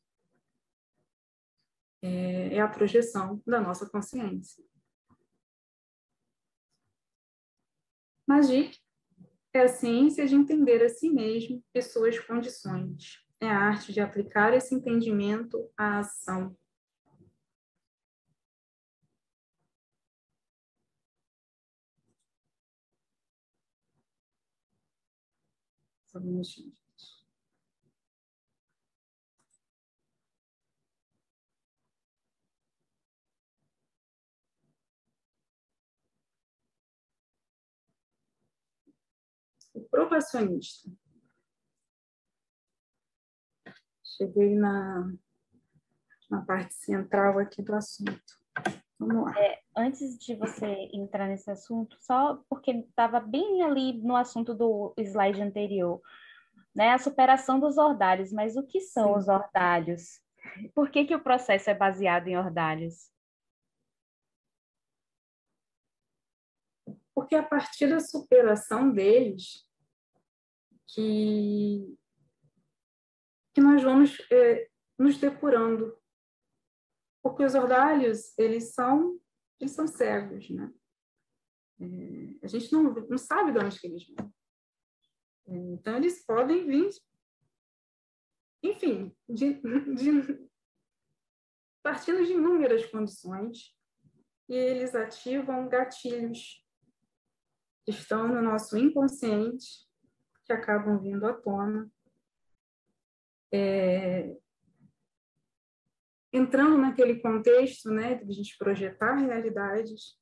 [2.02, 4.62] é, é a projeção da nossa consciência.
[8.26, 8.78] Magic
[9.52, 13.23] é a ciência de entender a si mesmo e suas condições.
[13.40, 16.57] É a arte de aplicar esse entendimento à ação.
[39.75, 40.88] O provacionista.
[44.16, 45.12] Cheguei na,
[46.31, 48.38] na parte central aqui do assunto.
[48.98, 49.38] Vamos lá.
[49.38, 54.94] É, antes de você entrar nesse assunto, só porque estava bem ali no assunto do
[54.98, 56.00] slide anterior,
[56.74, 58.33] né, a superação dos ordalhos.
[58.33, 59.18] Mas o que são Sim.
[59.18, 60.20] os ordalhos?
[60.74, 63.11] Por que, que o processo é baseado em ordalhos?
[67.14, 69.64] Porque a partir da superação deles,
[70.88, 71.96] que,
[73.55, 75.97] que nós vamos é, nos depurando.
[77.23, 79.19] Porque os ordalhos, eles são,
[79.61, 80.73] eles são cegos, né?
[81.81, 84.35] É, a gente não, não sabe de onde que eles vêm.
[85.47, 86.90] É, então, eles podem vir,
[88.62, 89.55] enfim, de,
[89.95, 90.49] de,
[91.83, 93.75] partindo de inúmeras condições,
[94.49, 96.62] e eles ativam gatilhos
[97.85, 99.87] que estão no nosso inconsciente,
[100.45, 101.90] que acabam vindo à tona,
[103.55, 104.37] é,
[106.33, 110.19] entrando naquele contexto né, de a gente projetar realidades.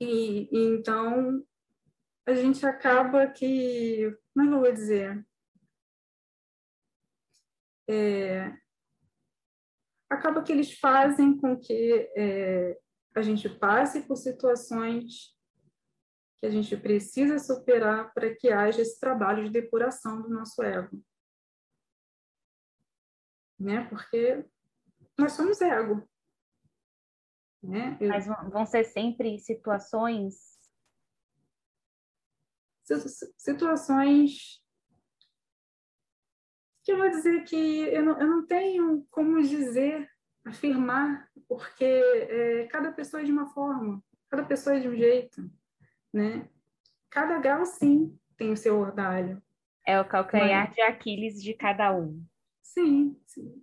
[0.00, 1.46] E, e, então
[2.26, 5.24] a gente acaba que, como é que eu vou dizer?
[7.88, 8.52] É,
[10.10, 12.76] acaba que eles fazem com que é,
[13.14, 15.35] a gente passe por situações
[16.40, 21.02] que a gente precisa superar para que haja esse trabalho de depuração do nosso ego.
[23.58, 23.84] Né?
[23.88, 24.44] Porque
[25.18, 26.06] nós somos ego.
[27.62, 27.96] Né?
[28.00, 28.08] Eu...
[28.08, 30.56] Mas vão ser sempre situações.
[33.36, 34.62] Situações
[36.84, 40.08] que eu vou dizer que eu não, eu não tenho como dizer
[40.44, 45.50] afirmar, porque é, cada pessoa é de uma forma, cada pessoa é de um jeito,
[46.16, 46.48] né?
[47.10, 49.42] Cada grau, sim, tem o seu ordalho.
[49.86, 50.74] É o calcanhar Mas...
[50.74, 52.24] de Aquiles de cada um.
[52.62, 53.62] Sim, sim.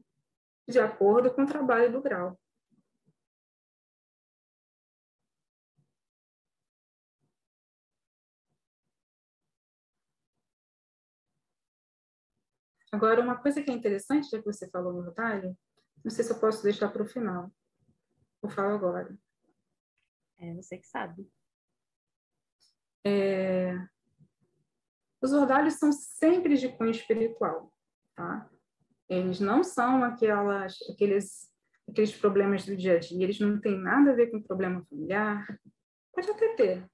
[0.68, 2.40] De acordo com o trabalho do grau.
[12.92, 15.58] Agora, uma coisa que é interessante, já que você falou no ordalho,
[16.06, 17.52] não sei se eu posso deixar para o final.
[18.44, 19.18] Eu falo agora.
[20.38, 21.28] É você que sabe.
[23.06, 23.78] É...
[25.22, 27.74] Os ordalhos são sempre de cunho espiritual,
[28.16, 28.50] tá?
[29.10, 31.50] Eles não são aquelas, aqueles,
[31.88, 33.24] aqueles problemas do dia a dia.
[33.24, 35.46] Eles não têm nada a ver com problema familiar.
[36.14, 36.90] Pode até ter,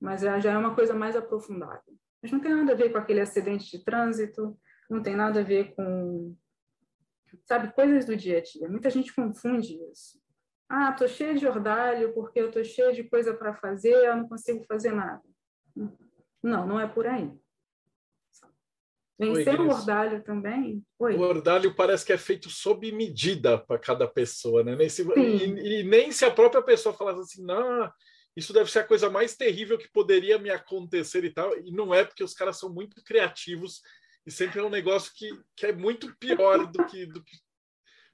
[0.00, 1.82] mas já é uma coisa mais aprofundada.
[2.22, 5.44] Mas não tem nada a ver com aquele acidente de trânsito, não tem nada a
[5.44, 6.36] ver com
[7.44, 8.68] sabe, coisas do dia a dia.
[8.68, 10.22] Muita gente confunde isso.
[10.68, 14.28] Ah, tô cheia de ordalho porque eu tô cheia de coisa para fazer, eu não
[14.28, 15.22] consigo fazer nada.
[16.42, 17.30] Não, não é por aí.
[19.18, 20.84] Vencer o ordalho também.
[20.98, 21.14] Oi.
[21.14, 24.74] O ordalho parece que é feito sob medida para cada pessoa, né?
[24.74, 27.90] Nem se, e, e, nem se a própria pessoa falasse assim, não,
[28.36, 31.56] isso deve ser a coisa mais terrível que poderia me acontecer e tal.
[31.58, 33.80] E não é porque os caras são muito criativos
[34.26, 37.36] e sempre é um negócio que, que é muito pior do que, do que.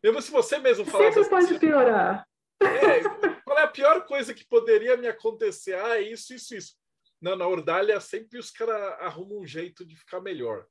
[0.02, 1.12] Mesmo se você mesmo falar.
[1.12, 2.26] Sempre pode piorar.
[2.62, 3.00] É,
[3.42, 5.74] qual é a pior coisa que poderia me acontecer?
[5.74, 6.79] Ah, é isso, isso, isso.
[7.20, 10.66] Não, na Ordalha sempre os caras arrumam um jeito de ficar melhor.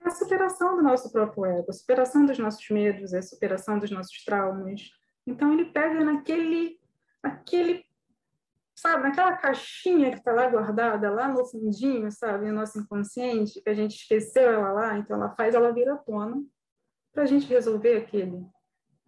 [0.00, 3.90] É a superação do nosso próprio ego, a superação dos nossos medos, a superação dos
[3.90, 4.90] nossos traumas.
[5.26, 6.80] Então ele pega naquele,
[7.22, 7.84] aquele
[8.74, 13.68] sabe, naquela caixinha que está lá guardada, lá no fundinho, sabe, no nosso inconsciente, que
[13.68, 16.40] a gente esqueceu ela lá, então ela faz, ela vira tona
[17.12, 18.46] para a gente resolver aquele,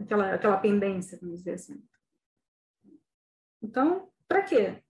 [0.01, 1.81] aquela, aquela pendência, vamos dizer assim.
[3.63, 4.83] Então, para quê?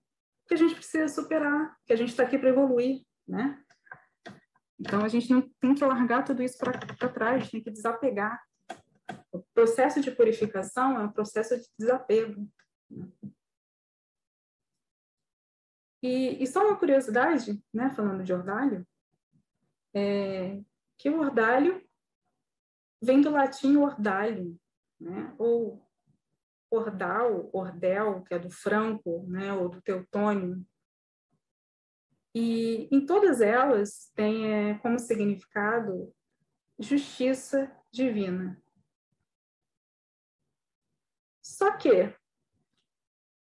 [0.50, 3.62] Porque a gente precisa superar, que a gente está aqui para evoluir, né?
[4.80, 8.42] Então, a gente não tem que largar tudo isso para trás, tem que desapegar.
[9.30, 12.50] O processo de purificação é um processo de desapego.
[16.02, 18.84] E, e só uma curiosidade, né, falando de ordalho,
[19.94, 20.60] é
[20.98, 21.80] que o ordalho
[23.00, 24.58] vem do latim ordalho,
[24.98, 25.88] né, ou
[26.70, 30.64] ordal, ordel, que é do franco, né, ou do teutônio.
[32.34, 36.14] E em todas elas tem é, como significado
[36.78, 38.62] justiça divina.
[41.42, 42.14] Só que,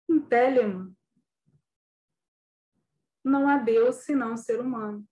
[0.07, 0.95] em Telemann,
[3.23, 5.05] não há Deus senão ser humano.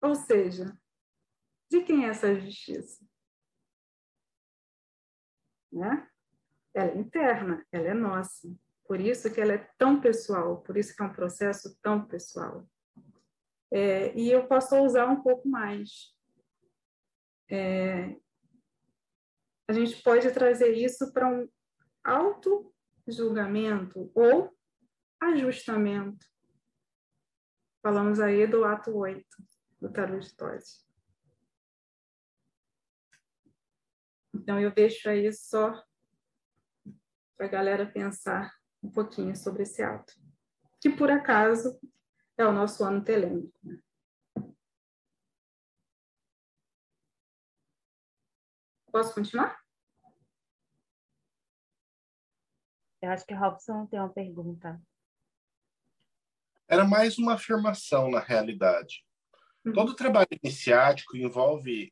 [0.00, 0.78] Ou seja,
[1.68, 3.04] de quem é essa justiça?
[5.70, 6.09] Né?
[6.80, 8.50] Ela é interna, ela é nossa.
[8.86, 12.66] Por isso que ela é tão pessoal, por isso que é um processo tão pessoal.
[13.70, 16.16] É, e eu posso usar um pouco mais.
[17.50, 18.16] É,
[19.68, 21.46] a gente pode trazer isso para um
[22.02, 24.50] auto-julgamento ou
[25.20, 26.24] ajustamento.
[27.82, 29.26] falamos aí do ato 8
[29.80, 30.64] do Tarot de Todd.
[34.34, 35.84] Então, eu deixo aí só
[37.40, 40.12] para a galera pensar um pouquinho sobre esse ato,
[40.78, 41.80] que por acaso
[42.36, 43.50] é o nosso ano telêmico.
[43.62, 43.80] Né?
[48.92, 49.58] Posso continuar?
[53.00, 54.78] Eu acho que Robson tem uma pergunta.
[56.68, 59.02] Era mais uma afirmação, na realidade.
[59.64, 59.72] Uhum.
[59.72, 61.90] Todo trabalho iniciático envolve.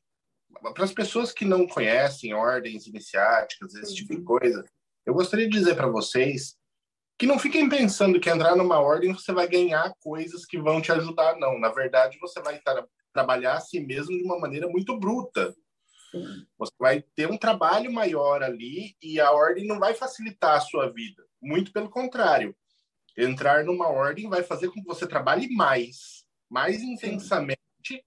[0.74, 3.96] Para as pessoas que não conhecem ordens iniciáticas, esse uhum.
[3.96, 4.64] tipo de coisa,
[5.08, 6.54] eu gostaria de dizer para vocês
[7.18, 10.92] que não fiquem pensando que entrar numa ordem você vai ganhar coisas que vão te
[10.92, 11.58] ajudar, não.
[11.58, 15.56] Na verdade, você vai tra trabalhar a si mesmo de uma maneira muito bruta.
[16.58, 20.92] Você vai ter um trabalho maior ali e a ordem não vai facilitar a sua
[20.92, 21.24] vida.
[21.40, 22.54] Muito pelo contrário.
[23.16, 28.00] Entrar numa ordem vai fazer com que você trabalhe mais, mais intensamente Sim.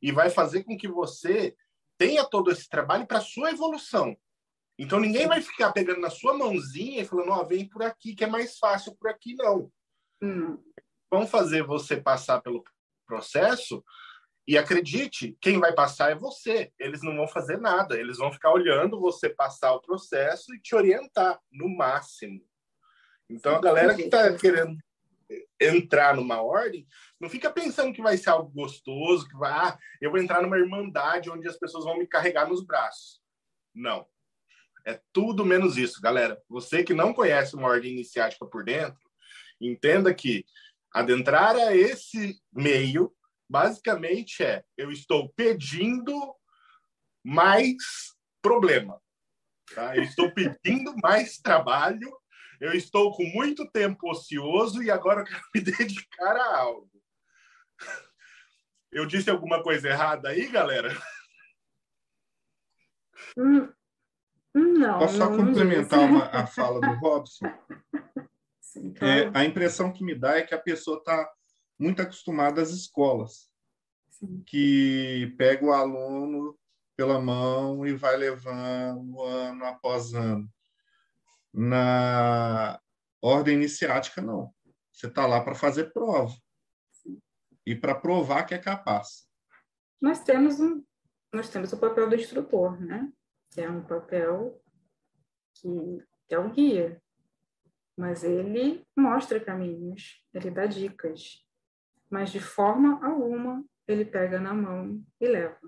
[0.00, 1.54] e vai fazer com que você
[1.98, 4.16] tenha todo esse trabalho para sua evolução.
[4.78, 8.14] Então ninguém vai ficar pegando na sua mãozinha e falando, ó, oh, vem por aqui
[8.14, 9.70] que é mais fácil por aqui não.
[10.22, 10.62] Hum.
[11.10, 12.62] Vão fazer você passar pelo
[13.06, 13.82] processo
[14.46, 16.72] e acredite, quem vai passar é você.
[16.78, 17.98] Eles não vão fazer nada.
[17.98, 22.40] Eles vão ficar olhando você passar o processo e te orientar, no máximo.
[23.28, 24.78] Então, a galera que está querendo
[25.60, 26.86] entrar numa ordem,
[27.20, 30.58] não fica pensando que vai ser algo gostoso, que vai, ah, eu vou entrar numa
[30.58, 33.20] irmandade onde as pessoas vão me carregar nos braços.
[33.74, 34.06] Não.
[34.84, 36.40] É tudo menos isso, galera.
[36.48, 39.00] Você que não conhece uma ordem iniciática por dentro,
[39.60, 40.44] entenda que
[40.92, 43.12] adentrar a esse meio
[43.48, 46.34] basicamente é: eu estou pedindo
[47.24, 47.76] mais
[48.42, 49.00] problema.
[49.74, 49.96] Tá?
[49.96, 52.10] Eu estou pedindo mais trabalho,
[52.60, 56.90] eu estou com muito tempo ocioso e agora eu quero me dedicar a algo.
[58.90, 60.90] Eu disse alguma coisa errada aí, galera?
[63.36, 63.70] Hum,
[64.54, 64.98] não.
[64.98, 67.46] Posso só complementar uma, a fala do Robson?
[68.60, 69.12] Sim, claro.
[69.12, 71.30] é, a impressão que me dá é que a pessoa está
[71.78, 73.50] muito acostumado às escolas,
[74.10, 74.42] Sim.
[74.46, 76.58] que pega o aluno
[76.96, 80.48] pela mão e vai levando ano após ano.
[81.52, 82.78] Na
[83.22, 84.52] ordem iniciática, não.
[84.92, 86.34] Você está lá para fazer prova
[86.90, 87.20] Sim.
[87.64, 89.28] e para provar que é capaz.
[90.00, 90.84] Nós temos um,
[91.32, 93.10] nós temos o papel do instrutor, né?
[93.56, 94.60] É um papel
[95.54, 95.68] que,
[96.28, 97.00] que é um guia,
[97.96, 101.44] mas ele mostra caminhos, ele dá dicas,
[102.08, 105.58] mas de forma alguma ele pega na mão e leva.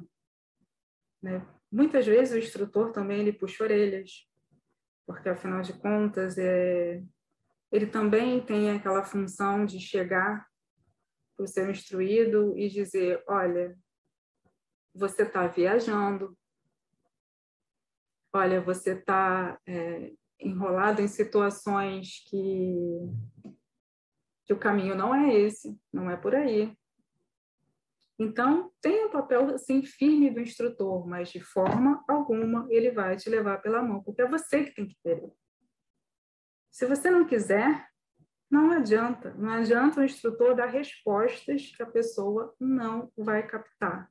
[1.22, 1.46] Né?
[1.72, 4.28] Muitas vezes o instrutor também ele puxa orelhas,
[5.06, 7.02] porque afinal de contas é,
[7.72, 10.46] ele também tem aquela função de chegar
[11.36, 13.76] para o seu instruído e dizer, olha,
[14.94, 16.36] você está viajando,
[18.32, 23.08] olha, você está é, enrolado em situações que
[24.50, 26.76] que o caminho não é esse, não é por aí.
[28.18, 33.30] Então, tem um papel assim, firme do instrutor, mas de forma alguma ele vai te
[33.30, 35.32] levar pela mão, porque é você que tem que querer.
[36.68, 37.86] Se você não quiser,
[38.50, 39.32] não adianta.
[39.34, 44.10] Não adianta o instrutor dar respostas que a pessoa não vai captar.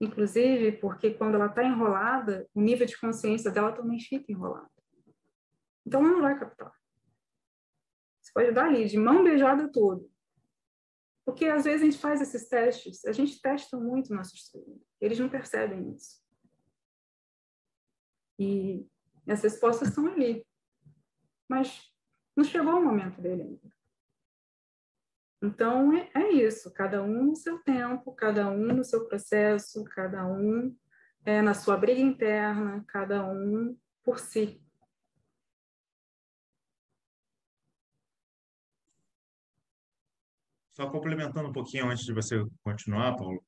[0.00, 4.70] Inclusive, porque quando ela está enrolada, o nível de consciência dela também fica enrolado.
[5.86, 6.72] Então, ela não vai captar
[8.34, 10.10] pode dar ali, de mão beijada tudo.
[11.24, 15.18] Porque às vezes a gente faz esses testes, a gente testa muito nossos estudo, eles
[15.18, 16.22] não percebem isso.
[18.38, 18.86] E
[19.28, 20.44] as respostas estão ali.
[21.48, 21.80] Mas
[22.36, 23.73] não chegou o momento dele ainda.
[25.44, 30.26] Então, é, é, isso, cada um no seu tempo, cada um no seu processo, cada
[30.26, 30.74] um
[31.22, 34.58] é, na sua briga interna, cada um por si.
[40.72, 43.44] Só complementando um pouquinho antes de você continuar, Paulo,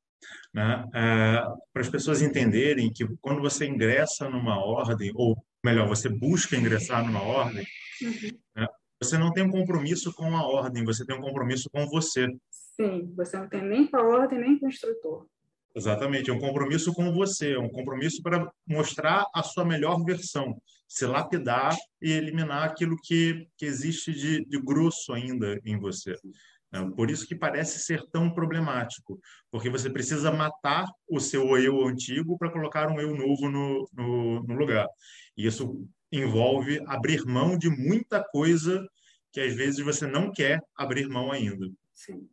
[0.53, 0.85] né?
[0.95, 1.41] É,
[1.73, 7.03] para as pessoas entenderem que quando você ingressa numa ordem, ou melhor, você busca ingressar
[7.03, 7.67] numa ordem,
[8.03, 8.39] uhum.
[8.55, 8.69] né?
[9.07, 12.27] Você não tem um compromisso com a ordem, você tem um compromisso com você.
[12.51, 15.27] Sim, você não tem nem com a ordem, nem com o instrutor.
[15.75, 20.61] Exatamente, é um compromisso com você, é um compromisso para mostrar a sua melhor versão,
[20.89, 26.17] se lapidar e eliminar aquilo que, que existe de, de grosso ainda em você.
[26.73, 26.91] Né?
[26.97, 32.37] Por isso que parece ser tão problemático, porque você precisa matar o seu eu antigo
[32.39, 34.89] para colocar um eu novo no, no, no lugar.
[35.37, 35.87] E isso
[36.19, 38.87] envolve abrir mão de muita coisa
[39.33, 41.71] que às vezes você não quer abrir mão ainda.
[41.93, 42.29] Sim.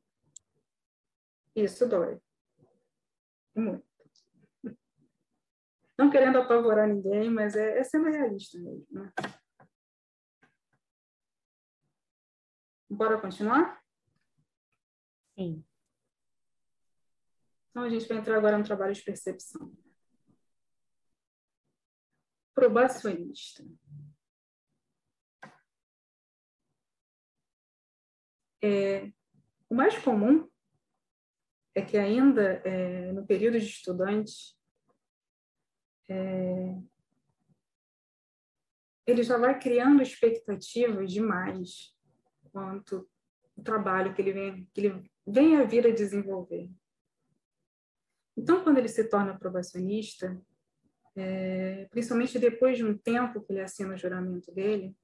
[1.55, 2.19] Isso dói.
[3.55, 3.85] Muito.
[5.97, 8.87] Não querendo apavorar ninguém, mas é, é sendo realista mesmo.
[8.89, 9.11] Né?
[12.89, 13.83] Bora continuar?
[15.37, 15.63] Sim.
[17.69, 19.71] Então, a gente vai entrar agora no trabalho de percepção.
[22.53, 23.65] Probacionista.
[28.61, 29.11] É,
[29.69, 30.49] o mais comum
[31.75, 34.55] é que ainda é, no período de estudante,
[36.07, 36.81] é,
[39.05, 41.93] ele já vai criando expectativas demais
[42.51, 43.09] quanto
[43.55, 46.71] o trabalho que ele vem, que ele vem a vir a desenvolver.
[48.37, 50.41] Então, quando ele se torna probacionista,
[51.15, 54.95] é, principalmente depois de um tempo que ele assina o juramento dele,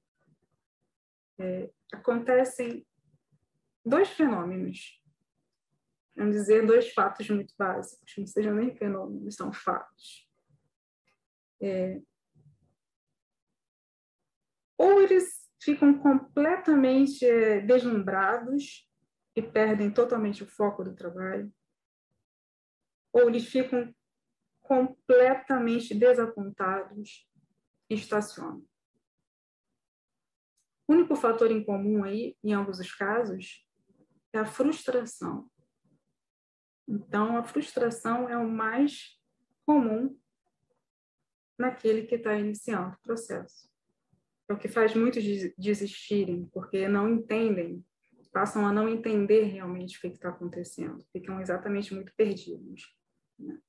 [1.38, 2.86] é, acontecem
[3.84, 5.00] dois fenômenos.
[6.16, 10.28] Vamos dizer, dois fatos muito básicos, não sejam nem fenômenos, são fatos.
[11.62, 12.00] É,
[14.76, 18.88] ou eles ficam completamente é, deslumbrados
[19.36, 21.52] e perdem totalmente o foco do trabalho,
[23.12, 23.94] ou eles ficam
[24.70, 27.28] completamente desapontados
[27.90, 28.64] estacionam.
[30.86, 33.66] O único fator em comum aí, em ambos os casos,
[34.32, 35.50] é a frustração.
[36.86, 39.20] Então, a frustração é o mais
[39.66, 40.16] comum
[41.58, 43.68] naquele que está iniciando o processo.
[44.48, 45.24] É o que faz muitos
[45.58, 47.84] desistirem, porque não entendem,
[48.32, 52.96] passam a não entender realmente o que está acontecendo, ficam exatamente muito perdidos.
[53.36, 53.60] Né?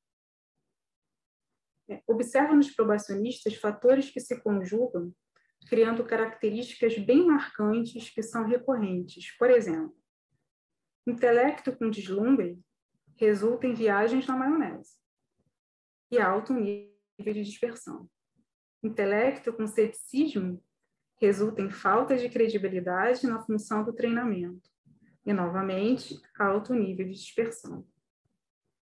[2.08, 5.14] Observa nos probacionistas fatores que se conjugam,
[5.68, 9.36] criando características bem marcantes que são recorrentes.
[9.38, 9.96] Por exemplo,
[11.06, 12.60] intelecto com deslumbre
[13.16, 14.96] resulta em viagens na maionese
[16.12, 18.10] e alto nível de dispersão.
[18.84, 20.64] Intelecto com ceticismo
[21.22, 24.70] resulta em falta de credibilidade na função do treinamento
[25.24, 27.86] e, novamente, alto nível de dispersão.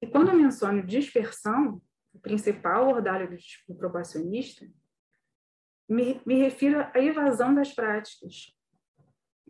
[0.01, 1.82] E quando eu menciono dispersão,
[2.15, 3.29] o principal ordalho
[3.69, 4.65] do probacionista,
[5.89, 8.55] me, me refiro à evasão das práticas.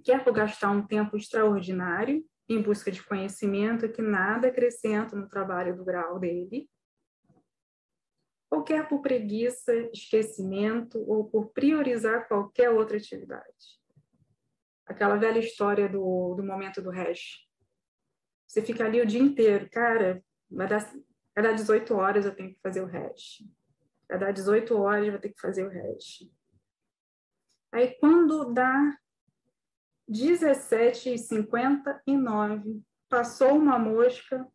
[0.02, 5.76] Quer por gastar um tempo extraordinário em busca de conhecimento que nada acrescenta no trabalho
[5.76, 6.68] do grau dele,
[8.50, 13.80] ou quer por preguiça, esquecimento ou por priorizar qualquer outra atividade.
[14.86, 17.48] Aquela velha história do, do momento do hash.
[18.46, 20.92] Você fica ali o dia inteiro, cara, vai dar,
[21.34, 23.44] vai dar 18 horas eu tenho que fazer o hash.
[24.08, 26.28] Vai dar 18 horas eu vou ter que fazer o hash.
[27.72, 28.96] Aí quando dá
[30.08, 34.46] 17h59, passou uma mosca,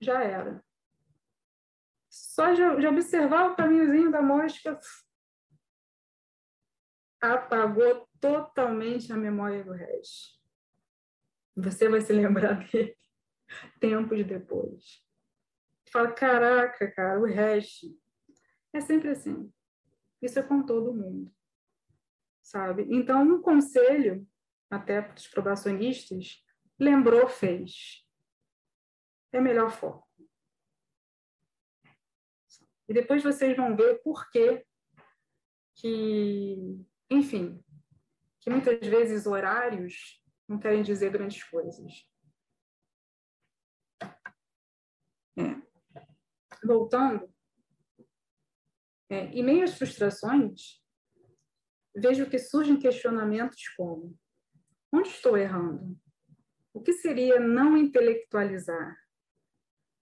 [0.00, 0.64] já era.
[2.10, 4.78] Só de, observar o caminhozinho da mosca,
[7.20, 10.36] apagou totalmente a memória do resto.
[11.56, 12.96] Você vai se lembrar dele
[13.80, 15.05] tempos depois.
[15.96, 17.86] Fala, caraca, cara, o resto.
[18.70, 19.50] É sempre assim.
[20.20, 21.34] Isso é com todo mundo.
[22.42, 22.86] Sabe?
[22.90, 24.28] Então, um conselho,
[24.70, 26.44] até para os probacionistas,
[26.78, 28.06] lembrou, fez.
[29.32, 30.04] É melhor forma.
[32.86, 34.66] E depois vocês vão ver por que
[35.76, 37.64] que, enfim,
[38.40, 42.06] que muitas vezes horários não querem dizer grandes coisas.
[45.38, 45.66] É.
[46.66, 47.32] Voltando,
[49.08, 50.82] é, e meio às frustrações,
[51.94, 54.18] vejo que surgem questionamentos como:
[54.92, 55.96] onde estou errando?
[56.74, 58.98] O que seria não intelectualizar?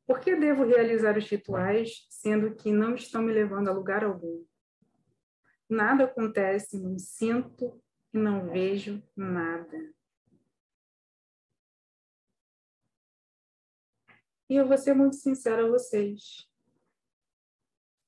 [0.06, 4.44] Por que devo realizar os rituais, sendo que não estão me levando a lugar algum?
[5.68, 9.94] Nada acontece, não sinto e não vejo nada.
[14.48, 16.48] E eu vou ser muito sincera a vocês.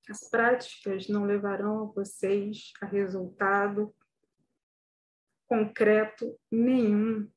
[0.09, 3.94] As práticas não levarão vocês a resultado
[5.48, 7.30] concreto nenhum.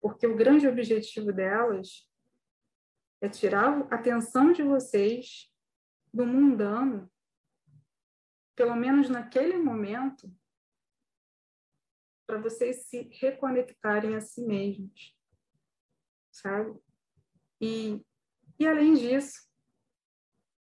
[0.00, 2.08] Porque o grande objetivo delas
[3.20, 5.50] é tirar a atenção de vocês
[6.12, 7.10] do mundano,
[8.54, 10.30] pelo menos naquele momento,
[12.26, 15.16] para vocês se reconectarem a si mesmos,
[16.30, 16.78] sabe?
[17.60, 18.04] E,
[18.58, 19.50] e além disso,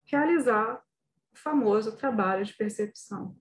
[0.07, 0.83] realizar
[1.31, 3.37] o famoso trabalho de percepção.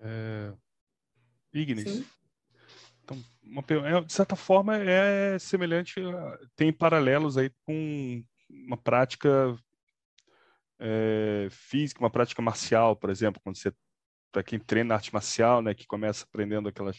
[0.00, 0.52] É...
[1.52, 1.90] Ignis.
[1.90, 2.06] Sim.
[3.02, 6.00] Então, uma, é, de certa forma, é semelhante,
[6.54, 9.56] tem paralelos aí com uma prática
[10.78, 13.72] é, física, uma prática marcial, por exemplo, quando você
[14.32, 16.98] para quem treina arte marcial, né, que começa aprendendo aquelas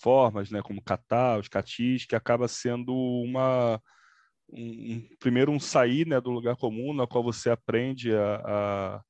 [0.00, 3.80] formas, né, como kata, os katis, que acaba sendo uma
[4.48, 9.02] um, um, primeiro um sair, né, do lugar comum, na qual você aprende a, a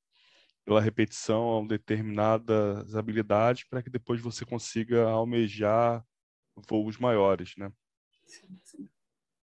[0.65, 6.03] pela repetição determinadas habilidades para que depois você consiga almejar
[6.69, 7.71] voos maiores, né?
[8.27, 8.89] Sim, sim.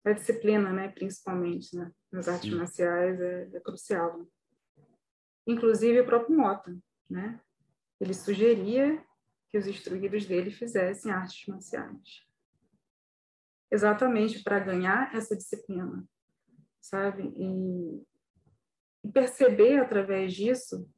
[0.05, 2.57] A disciplina, né, principalmente, né, nas artes sim.
[2.57, 4.19] marciais é, é crucial.
[4.19, 4.27] Né?
[5.47, 6.77] Inclusive o próprio Mota,
[7.11, 7.41] né?
[8.03, 9.01] Ele sugeria
[9.49, 12.27] que os instruídos dele fizessem artes marciais.
[13.71, 16.05] Exatamente para ganhar essa disciplina,
[16.81, 17.33] sabe?
[17.37, 18.03] E,
[19.05, 20.91] e perceber através disso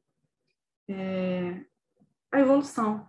[0.89, 1.63] é,
[2.31, 3.07] a evolução.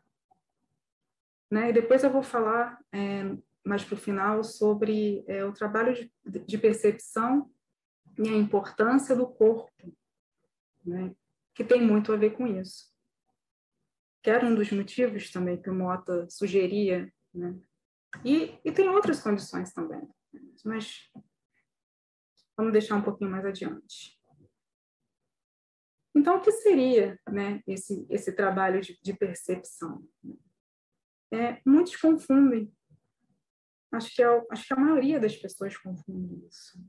[1.51, 1.71] Né?
[1.71, 3.35] E depois eu vou falar é,
[3.65, 7.51] mais para o final sobre é, o trabalho de, de, percepção
[8.19, 9.73] e a importância do corpo,
[10.85, 11.17] né?
[11.55, 12.95] que tem muito a ver com isso.
[14.27, 17.15] Que era um dos motivos também que o Mota sugeria.
[17.33, 17.57] Né?
[18.25, 20.03] E, e tem outras condições também,
[20.65, 21.09] mas
[22.57, 24.21] vamos deixar um pouquinho mais adiante.
[26.13, 30.05] Então, o que seria né, esse, esse trabalho de, de percepção?
[31.33, 32.75] É, muitos confundem.
[33.93, 36.85] Acho que, é, acho que a maioria das pessoas confunde isso.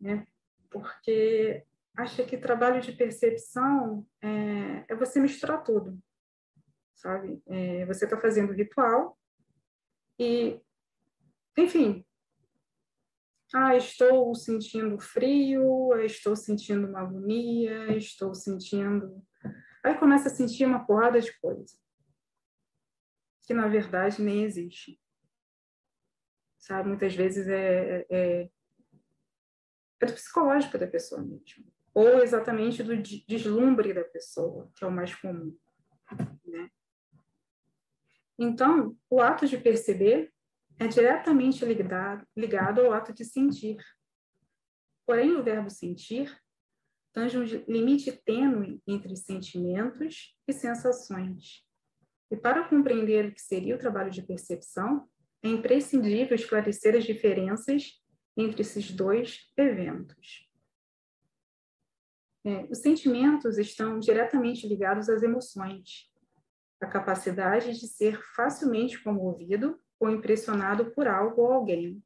[0.00, 0.26] Né?
[0.68, 1.64] Porque
[1.96, 5.96] acha que trabalho de percepção é, é você misturar tudo,
[6.98, 7.40] sabe?
[7.46, 9.18] É, você está fazendo ritual
[10.18, 10.60] e,
[11.56, 12.04] enfim,
[13.54, 19.24] ah, estou sentindo frio, estou sentindo uma agonia, estou sentindo.
[19.82, 21.78] Aí começa a sentir uma porrada de coisa.
[23.46, 25.00] Que na verdade nem existe.
[26.58, 26.88] Sabe?
[26.88, 28.50] Muitas vezes é, é,
[30.00, 31.64] é do psicológico da pessoa mesmo.
[31.94, 35.56] Ou exatamente do deslumbre da pessoa, que é o mais comum.
[38.38, 40.32] Então, o ato de perceber
[40.78, 43.76] é diretamente ligado, ligado ao ato de sentir.
[45.04, 46.38] Porém, o verbo sentir
[47.12, 51.64] tange um limite tênue entre sentimentos e sensações.
[52.30, 55.08] E para compreender o que seria o trabalho de percepção,
[55.42, 58.00] é imprescindível esclarecer as diferenças
[58.36, 60.48] entre esses dois eventos.
[62.44, 66.08] É, os sentimentos estão diretamente ligados às emoções,
[66.80, 72.02] a capacidade de ser facilmente comovido ou impressionado por algo ou alguém.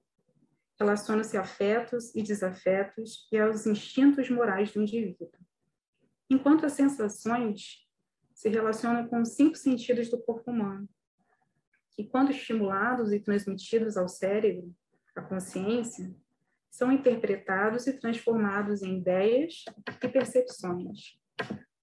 [0.78, 5.30] Relaciona-se a afetos e desafetos e aos instintos morais do indivíduo.
[6.30, 7.86] Enquanto as sensações
[8.34, 10.88] se relacionam com os cinco sentidos do corpo humano,
[11.92, 14.74] que, quando estimulados e transmitidos ao cérebro,
[15.14, 16.12] à consciência,
[16.70, 19.64] são interpretados e transformados em ideias
[20.02, 21.20] e percepções.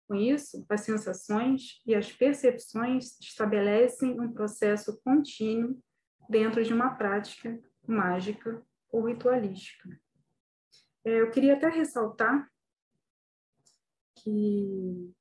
[0.10, 5.80] Com isso, as sensações e as percepções estabelecem um processo contínuo
[6.28, 9.88] dentro de uma prática mágica ou ritualística.
[11.06, 12.52] É, eu queria até ressaltar
[14.16, 15.14] que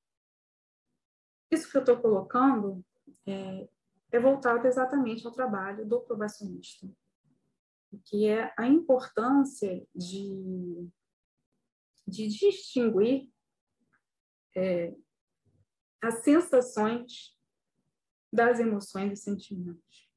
[1.51, 2.82] isso que eu estou colocando
[3.26, 3.68] é,
[4.11, 6.89] é, voltado exatamente ao trabalho do probacionista,
[8.07, 10.89] que é a importância de,
[12.07, 13.30] de distinguir
[14.59, 14.94] é,
[16.02, 17.36] as sensações
[18.32, 20.11] das emoções e sentimentos.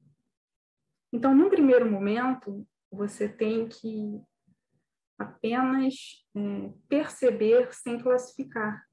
[1.12, 4.20] Então, num primeiro momento, você tem que
[5.18, 5.94] apenas
[6.34, 8.84] é, perceber sem classificar,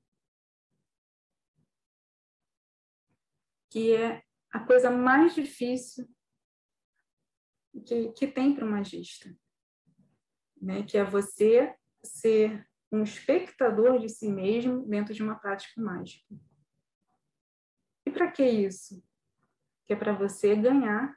[3.71, 6.07] que é a coisa mais difícil
[7.85, 9.35] que, que tem para o magista,
[10.61, 10.83] né?
[10.83, 16.35] que é você ser um espectador de si mesmo dentro de uma prática mágica.
[18.05, 19.03] E para que isso?
[19.85, 21.15] Que é para você ganhar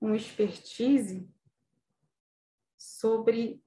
[0.00, 1.28] um expertise
[2.78, 3.62] sobre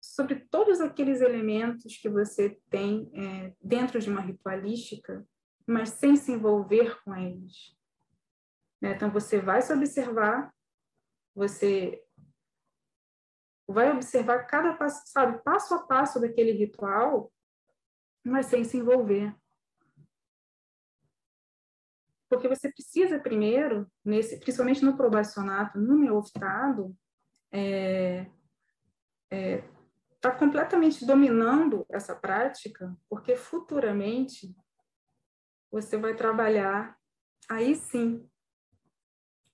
[0.00, 5.26] sobre todos aqueles elementos que você tem é, dentro de uma ritualística,
[5.66, 7.74] mas sem se envolver com eles.
[8.78, 8.92] Né?
[8.92, 10.52] Então, você vai se observar,
[11.34, 12.04] você
[13.66, 17.32] vai observar cada passo, sabe, passo a passo daquele ritual,
[18.24, 19.34] mas sem se envolver.
[22.28, 26.96] Porque você precisa primeiro, nesse, principalmente no probacionato, no neoftado,
[27.52, 28.26] é,
[29.30, 29.62] é,
[30.20, 34.54] tá completamente dominando essa prática, porque futuramente
[35.70, 36.96] você vai trabalhar
[37.50, 38.26] aí sim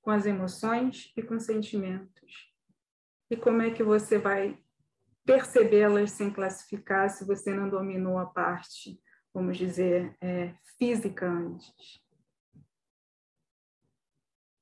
[0.01, 2.48] com as emoções e com sentimentos.
[3.31, 4.59] E como é que você vai
[5.25, 8.99] percebê-las sem classificar se você não dominou a parte,
[9.33, 12.03] vamos dizer, é, física antes?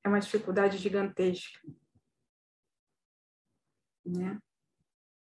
[0.03, 1.61] É uma dificuldade gigantesca.
[4.05, 4.41] Né?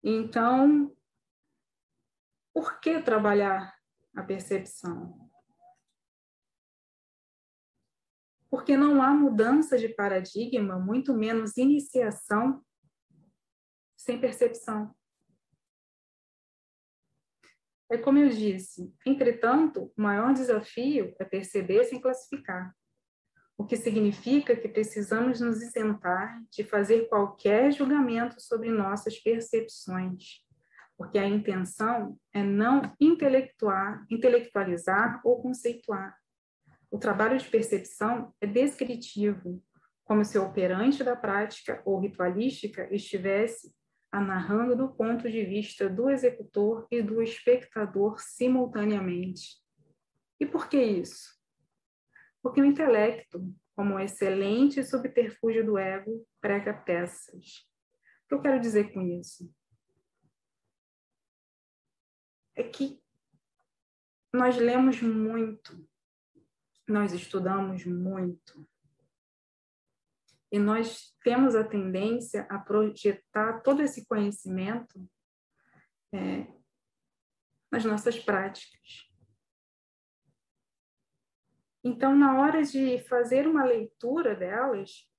[0.03, 0.95] Então,
[2.53, 3.77] por que trabalhar
[4.15, 5.29] a percepção?
[8.49, 12.65] Porque não há mudança de paradigma, muito menos iniciação,
[14.07, 14.95] sem percepção.
[17.89, 22.73] É como eu disse, entretanto, o maior desafio é perceber sem classificar,
[23.57, 30.41] o que significa que precisamos nos isentar de fazer qualquer julgamento sobre nossas percepções,
[30.97, 32.81] porque a intenção é não
[34.09, 36.17] intelectualizar ou conceituar.
[36.89, 39.61] O trabalho de percepção é descritivo,
[40.05, 43.75] como se o operante da prática ou ritualística estivesse
[44.13, 49.57] narrando do ponto de vista do executor e do espectador simultaneamente.
[50.39, 51.35] E por que isso?
[52.41, 57.67] Porque o intelecto, como um excelente subterfúgio do ego, prega peças.
[58.23, 59.53] O que eu quero dizer com isso?
[62.55, 63.01] É que
[64.33, 65.87] nós lemos muito,
[66.87, 68.67] nós estudamos muito,
[70.51, 75.09] e nós temos a tendência a projetar todo esse conhecimento
[76.13, 76.47] é,
[77.71, 79.07] nas nossas práticas.
[81.83, 85.09] Então, na hora de fazer uma leitura delas,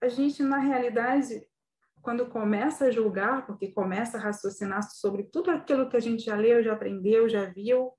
[0.00, 1.46] a gente, na realidade,
[2.02, 6.36] quando começa a julgar, porque começa a raciocinar sobre tudo aquilo que a gente já
[6.36, 7.92] leu, já aprendeu, já viu,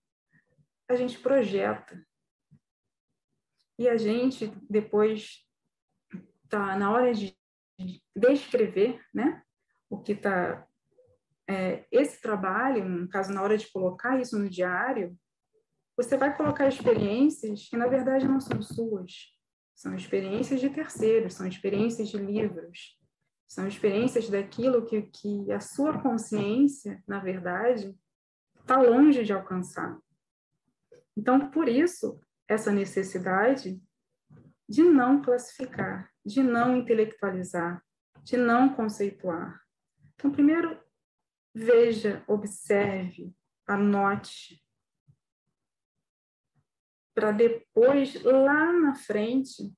[0.90, 2.06] a gente projeta.
[3.80, 5.48] E a gente, depois
[6.50, 7.36] tá na hora de
[8.16, 9.42] descrever, né,
[9.90, 10.68] o que está
[11.50, 15.18] é, esse trabalho, no caso na hora de colocar isso no diário,
[15.96, 19.34] você vai colocar experiências que na verdade não são suas,
[19.76, 22.98] são experiências de terceiros, são experiências de livros,
[23.48, 27.96] são experiências daquilo que, que a sua consciência, na verdade,
[28.60, 30.00] está longe de alcançar.
[31.16, 33.80] Então, por isso, essa necessidade
[34.68, 37.84] de não classificar, de não intelectualizar,
[38.24, 39.62] de não conceituar.
[40.16, 40.80] Então, primeiro,
[41.54, 43.34] veja, observe,
[43.68, 44.64] anote,
[47.14, 49.72] para depois, lá na frente,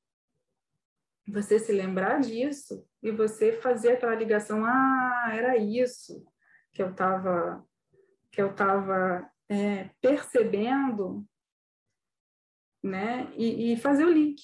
[1.27, 6.25] você se lembrar disso e você fazer aquela ligação, ah, era isso
[6.71, 7.65] que eu estava
[8.31, 11.25] que eu estava é, percebendo,
[12.83, 13.31] né?
[13.37, 14.41] E, e fazer o link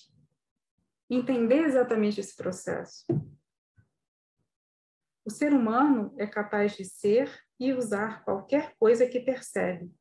[1.15, 3.05] entender exatamente esse processo.
[5.25, 9.91] O ser humano é capaz de ser e usar qualquer coisa que percebe,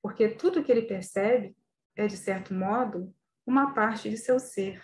[0.00, 1.56] porque tudo que ele percebe
[1.96, 3.12] é, de certo modo,
[3.46, 4.80] uma parte de seu ser.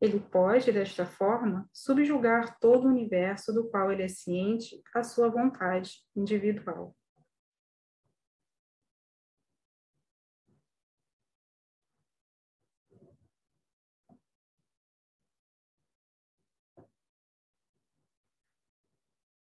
[0.00, 5.28] Ele pode, desta forma, subjugar todo o universo do qual ele é ciente à sua
[5.28, 6.96] vontade individual.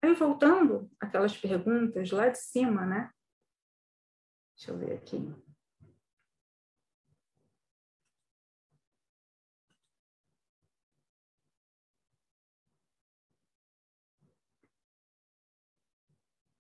[0.03, 3.09] Aí, voltando aquelas perguntas lá de cima, né?
[4.53, 5.33] Deixa eu ver aqui.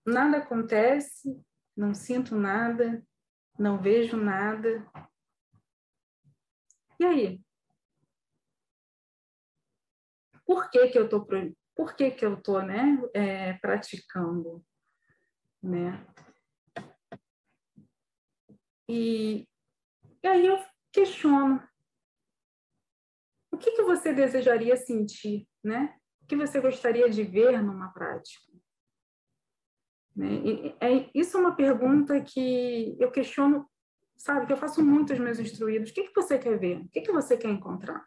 [0.05, 1.37] Nada acontece,
[1.75, 3.05] não sinto nada,
[3.59, 4.89] não vejo nada.
[6.97, 7.41] E aí?
[10.45, 11.25] Por que, que eu estou
[11.75, 14.63] por que, que eu estou né, é, praticando.
[15.61, 16.05] Né?
[18.87, 19.47] E,
[20.21, 21.61] e aí eu questiono,
[23.51, 25.47] o que, que você desejaria sentir?
[25.63, 25.97] Né?
[26.21, 28.51] O que você gostaria de ver numa prática?
[30.15, 30.33] Né?
[30.45, 33.67] E, é, isso é uma pergunta que eu questiono,
[34.15, 35.89] sabe, que eu faço muito aos meus instruídos.
[35.89, 36.81] O que, que você quer ver?
[36.81, 38.05] O que, que você quer encontrar?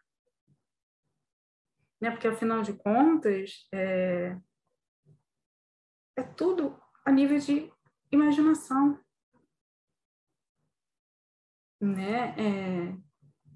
[2.01, 2.11] Né?
[2.11, 4.37] Porque afinal de contas é,
[6.17, 7.73] é tudo a nível de
[8.11, 8.99] imaginação,
[11.81, 12.35] né?
[12.39, 12.97] É,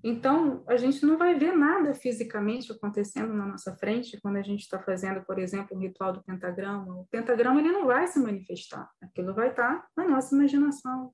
[0.03, 4.61] então a gente não vai ver nada fisicamente acontecendo na nossa frente quando a gente
[4.61, 7.01] está fazendo, por exemplo, o ritual do pentagrama.
[7.01, 11.13] O pentagrama ele não vai se manifestar, aquilo vai estar tá na nossa imaginação.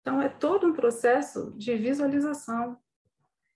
[0.00, 2.78] Então, é todo um processo de visualização,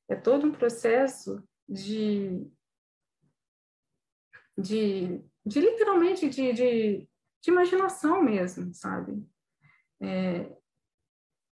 [0.09, 2.51] é todo um processo de,
[4.59, 7.09] de, de literalmente, de, de,
[7.41, 9.25] de, imaginação mesmo, sabe?
[10.03, 10.53] É,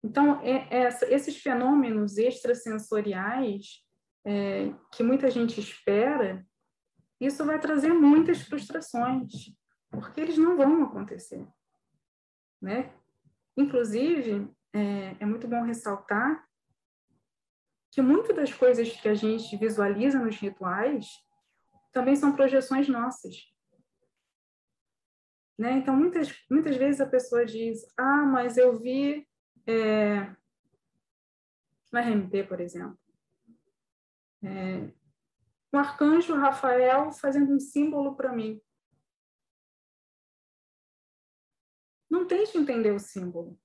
[0.04, 3.84] então, é, é, esses fenômenos extrasensoriais
[4.26, 6.46] é, que muita gente espera,
[7.22, 9.56] isso vai trazer muitas frustrações,
[9.92, 11.48] porque eles não vão acontecer.
[12.60, 12.92] Né?
[13.56, 16.47] Inclusive, é, é muito bom ressaltar
[17.92, 21.08] que muitas das coisas que a gente visualiza nos rituais
[21.92, 23.36] também são projeções nossas.
[25.58, 25.74] Né?
[25.74, 29.28] Então, muitas, muitas vezes a pessoa diz: Ah, mas eu vi
[29.66, 30.36] é,
[31.92, 33.00] no RMP, por exemplo,
[34.44, 34.94] é,
[35.74, 38.62] o arcanjo Rafael fazendo um símbolo para mim.
[42.10, 43.60] Não tente entender o símbolo.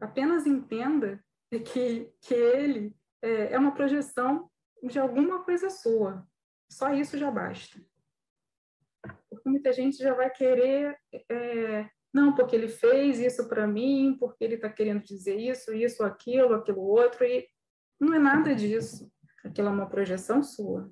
[0.00, 4.50] Apenas entenda que, que ele é, é uma projeção
[4.82, 6.26] de alguma coisa sua.
[6.70, 7.80] Só isso já basta.
[9.30, 10.98] Porque muita gente já vai querer,
[11.30, 16.04] é, não, porque ele fez isso para mim, porque ele está querendo dizer isso, isso,
[16.04, 17.48] aquilo, aquilo outro, e
[17.98, 19.10] não é nada disso.
[19.44, 20.90] Aquilo é uma projeção sua.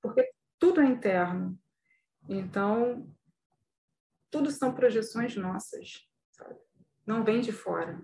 [0.00, 1.58] Porque tudo é interno.
[2.28, 3.10] Então,
[4.30, 6.56] tudo são projeções nossas, sabe?
[7.06, 8.00] não vem de fora.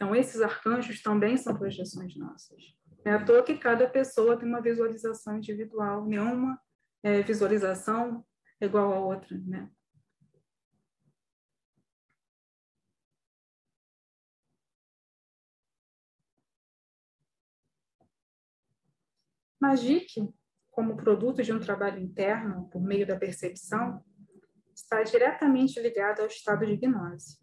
[0.00, 2.74] Então, esses arcanjos também são projeções nossas.
[3.04, 6.58] É à toa que cada pessoa tem uma visualização individual, nenhuma
[7.02, 8.24] é, visualização
[8.58, 9.70] é igual a outra, né?
[20.70, 24.02] Como produto de um trabalho interno por meio da percepção,
[24.74, 27.38] está diretamente ligado ao estado de gnose,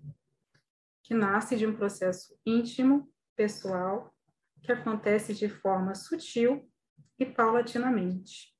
[1.07, 4.13] que nasce de um processo íntimo, pessoal,
[4.61, 6.69] que acontece de forma sutil
[7.17, 8.53] e paulatinamente.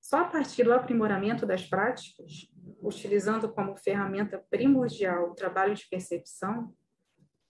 [0.00, 2.52] Só a partir do aprimoramento das práticas,
[2.82, 6.76] utilizando como ferramenta primordial o trabalho de percepção,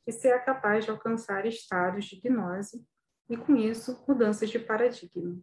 [0.04, 2.86] que é capaz de alcançar estados de gnose
[3.30, 5.40] e, com isso, mudanças de paradigma.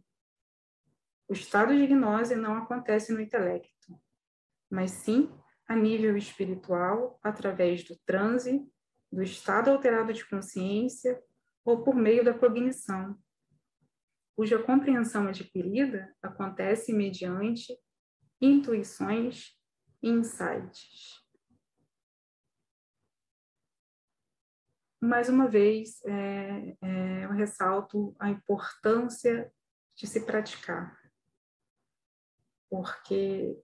[1.27, 3.99] O estado de gnose não acontece no intelecto,
[4.69, 5.27] mas sim
[5.69, 8.67] a nível espiritual, através do transe,
[9.11, 11.23] do estado alterado de consciência
[11.63, 13.15] ou por meio da cognição,
[14.35, 17.77] cuja compreensão adquirida acontece mediante
[18.41, 19.55] intuições
[20.01, 21.23] e insights.
[24.99, 29.53] Mais uma vez, é, é, eu ressalto a importância
[29.95, 30.99] de se praticar,
[32.69, 33.55] porque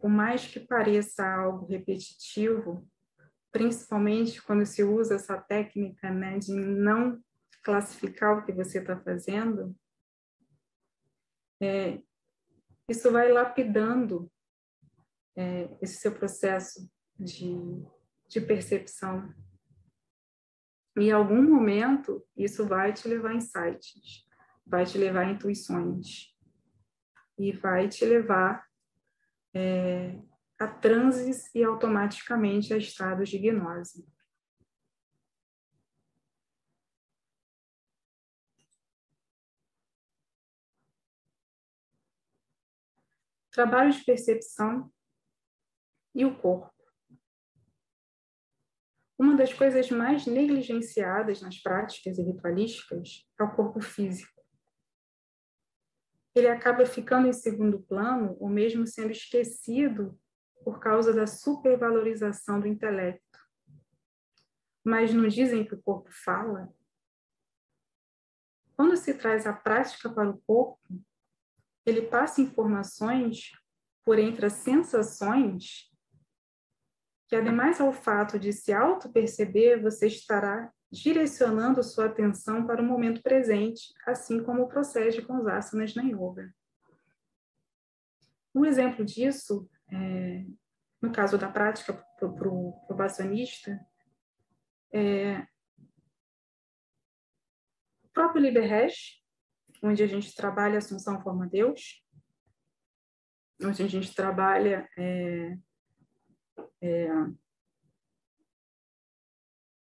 [0.00, 2.88] por mais que pareça algo repetitivo,
[3.52, 7.22] principalmente quando se usa essa técnica né, de não
[7.62, 9.76] classificar o que você está fazendo,
[11.62, 12.00] é,
[12.88, 14.32] isso vai lapidando
[15.36, 17.54] é, esse seu processo de,
[18.26, 19.32] de percepção.
[20.96, 24.26] E em algum momento, isso vai te levar a insights,
[24.66, 26.34] vai te levar a intuições,
[27.38, 28.69] e vai te levar
[29.54, 30.18] é,
[30.58, 34.06] a transes e automaticamente a estados de gnose.
[43.52, 44.90] Trabalho de percepção
[46.14, 46.72] e o corpo.
[49.18, 54.39] Uma das coisas mais negligenciadas nas práticas e ritualísticas é o corpo físico
[56.34, 60.18] ele acaba ficando em segundo plano ou mesmo sendo esquecido
[60.64, 63.38] por causa da supervalorização do intelecto.
[64.84, 66.72] Mas não dizem que o corpo fala?
[68.76, 70.80] Quando se traz a prática para o corpo,
[71.84, 73.50] ele passa informações
[74.04, 75.90] por entre as sensações
[77.28, 83.22] que, ademais ao fato de se auto-perceber, você estará direcionando sua atenção para o momento
[83.22, 86.52] presente, assim como procede com os asanas na yoga.
[88.54, 90.44] Um exemplo disso, é,
[91.00, 93.78] no caso da prática para o probacionista,
[94.92, 95.46] é
[98.02, 99.22] o próprio Liberresh,
[99.82, 102.04] onde a gente trabalha Assunção Forma Deus,
[103.62, 105.56] onde a gente trabalha é,
[106.80, 107.08] é,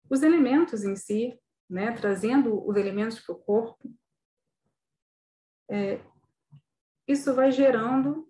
[0.09, 1.39] os elementos em si,
[1.69, 3.95] né, trazendo os elementos para o corpo,
[5.69, 6.01] é,
[7.07, 8.27] isso vai gerando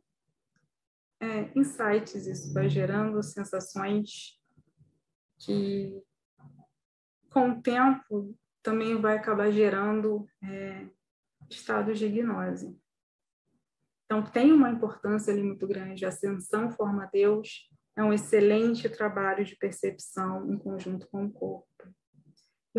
[1.21, 4.39] é, insights, isso vai gerando sensações
[5.37, 6.01] que
[7.29, 10.89] com o tempo também vai acabar gerando é,
[11.49, 12.77] estados de gnose.
[14.05, 16.03] Então, tem uma importância ali muito grande.
[16.03, 21.68] A ascensão forma Deus é um excelente trabalho de percepção em conjunto com o corpo.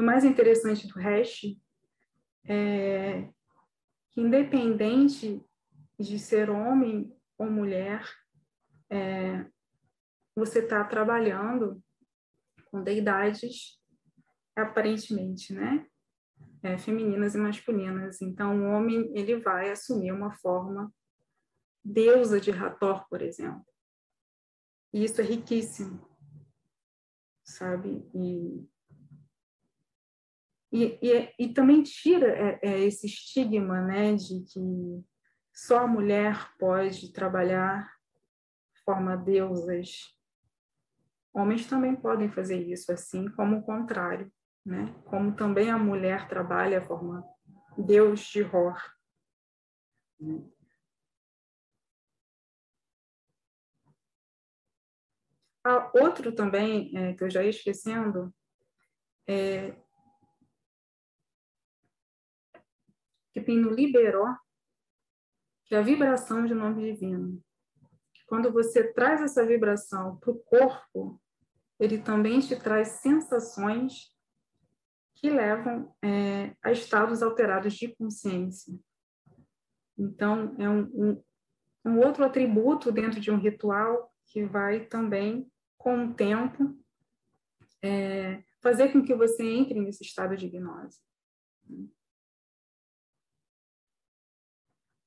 [0.01, 1.43] O mais interessante do hash
[2.47, 3.29] é
[4.09, 5.45] que, independente
[5.99, 8.03] de ser homem ou mulher,
[8.89, 9.45] é,
[10.35, 11.85] você está trabalhando
[12.71, 13.79] com deidades
[14.57, 15.87] aparentemente, né?
[16.63, 18.23] É, femininas e masculinas.
[18.23, 20.91] Então, o homem ele vai assumir uma forma
[21.85, 23.67] deusa de Hathor, por exemplo.
[24.95, 26.01] E isso é riquíssimo,
[27.45, 28.09] sabe?
[28.15, 28.67] E,
[30.73, 35.05] e, e, e também tira é, é esse estigma, né, de que
[35.53, 37.91] só a mulher pode trabalhar
[38.85, 40.17] forma deusas.
[41.33, 44.33] Homens também podem fazer isso, assim como o contrário,
[44.67, 44.93] né?
[45.05, 47.25] Como também a mulher trabalha a forma
[47.79, 48.77] Deus de Hor.
[55.65, 58.35] Ah, outro também, é, que eu já ia esquecendo,
[59.29, 59.77] é,
[63.41, 64.29] que Pino liberou,
[65.65, 67.43] que é a vibração de nome divino.
[68.27, 71.21] Quando você traz essa vibração para o corpo,
[71.79, 74.15] ele também te traz sensações
[75.15, 78.79] que levam é, a estados alterados de consciência.
[79.99, 81.25] Então, é um, um,
[81.85, 86.79] um outro atributo dentro de um ritual que vai também, com o tempo,
[87.83, 91.01] é, fazer com que você entre nesse estado de gnose.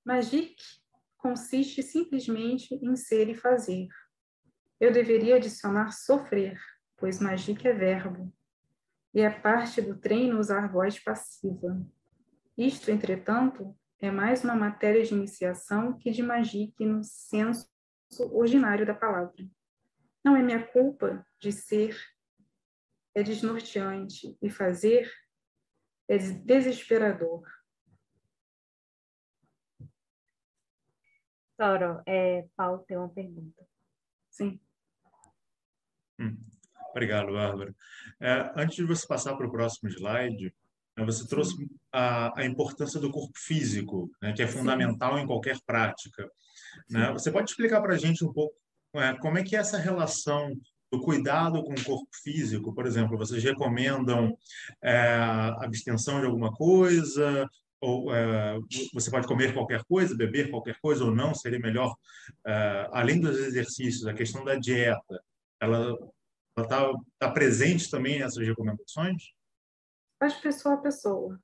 [0.06, 0.56] Magic
[1.18, 3.88] consiste simplesmente em ser e fazer.
[4.80, 6.60] Eu deveria adicionar sofrer,
[6.98, 8.34] pois magic é verbo,
[9.14, 11.82] e é parte do treino usar voz passiva.
[12.58, 17.70] Isto, entretanto, é mais uma matéria de iniciação que de magic no senso
[18.32, 19.48] ordinário da palavra.
[20.24, 21.98] Não é minha culpa de ser,
[23.16, 25.10] é desnorteante, e fazer
[26.10, 27.44] é desesperador.
[31.58, 33.64] Toro, é, Paulo tem uma pergunta.
[34.30, 34.60] Sim.
[36.20, 36.38] Hum.
[36.92, 37.76] Obrigado, Bárbara.
[38.20, 40.54] É, antes de você passar para o próximo slide,
[40.96, 45.24] né, você trouxe a, a, importância do corpo físico, né, que é fundamental Sim.
[45.24, 46.30] em qualquer prática.
[46.90, 47.12] Né?
[47.14, 48.56] Você pode explicar para a gente um pouco
[48.96, 50.52] é, como é que é essa relação
[50.92, 52.74] do cuidado com o corpo físico?
[52.74, 54.38] Por exemplo, vocês recomendam
[54.84, 55.18] é,
[55.60, 57.50] abstenção de alguma coisa?
[57.84, 58.58] Ou é,
[58.94, 61.34] você pode comer qualquer coisa, beber qualquer coisa ou não?
[61.34, 61.96] Seria melhor,
[62.46, 65.24] é, além dos exercícios, a questão da dieta,
[65.62, 65.98] ela
[66.58, 69.24] está tá presente também nessas recomendações?
[70.20, 71.40] Faz pessoa a pessoa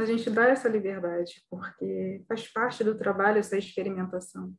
[0.00, 4.54] a gente dá essa liberdade, porque faz parte do trabalho essa experimentação.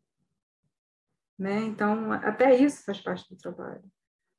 [1.38, 1.60] Né?
[1.62, 3.84] Então, até isso faz parte do trabalho.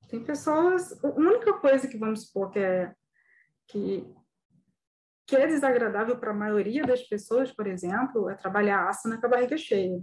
[0.09, 2.95] Tem pessoas, a única coisa que vamos supor que é,
[3.69, 4.05] que,
[5.31, 9.29] que é desagradável para a maioria das pessoas, por exemplo, é trabalhar asana com a
[9.29, 10.03] barriga cheia.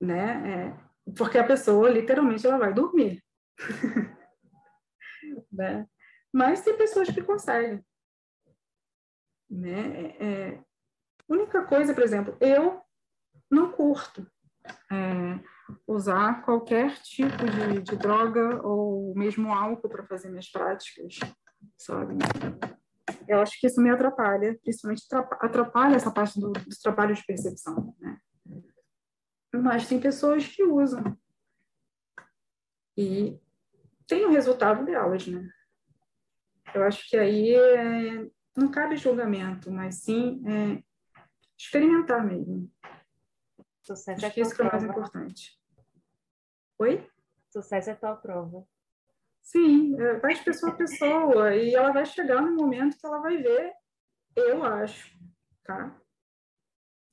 [0.00, 0.68] Né?
[0.70, 3.20] É, porque a pessoa, literalmente, ela vai dormir.
[5.52, 5.84] né?
[6.32, 7.84] Mas tem pessoas que conseguem.
[9.50, 10.14] Né?
[10.20, 10.64] É, é,
[11.28, 12.80] única coisa, por exemplo, eu
[13.50, 14.24] não curto
[14.92, 15.40] é,
[15.88, 21.18] usar qualquer tipo de, de, droga ou mesmo álcool para fazer minhas práticas,
[21.76, 22.14] sabe?
[23.30, 25.06] Eu acho que isso me atrapalha, principalmente
[25.40, 28.18] atrapalha essa parte do, do trabalho de percepção, né?
[29.54, 31.16] Mas tem pessoas que usam
[32.96, 33.40] e
[34.04, 35.48] tem o resultado delas, né?
[36.74, 40.82] Eu acho que aí é, não cabe julgamento, mas sim é,
[41.56, 42.68] experimentar mesmo.
[43.80, 45.56] Sucesso Acho é que isso que é o mais importante.
[46.80, 47.08] Oi?
[47.48, 48.66] Sucesso é tua prova.
[49.50, 53.18] Sim, é, vai de pessoa a pessoa e ela vai chegar no momento que ela
[53.18, 53.72] vai ver,
[54.36, 55.18] eu acho,
[55.64, 56.00] tá?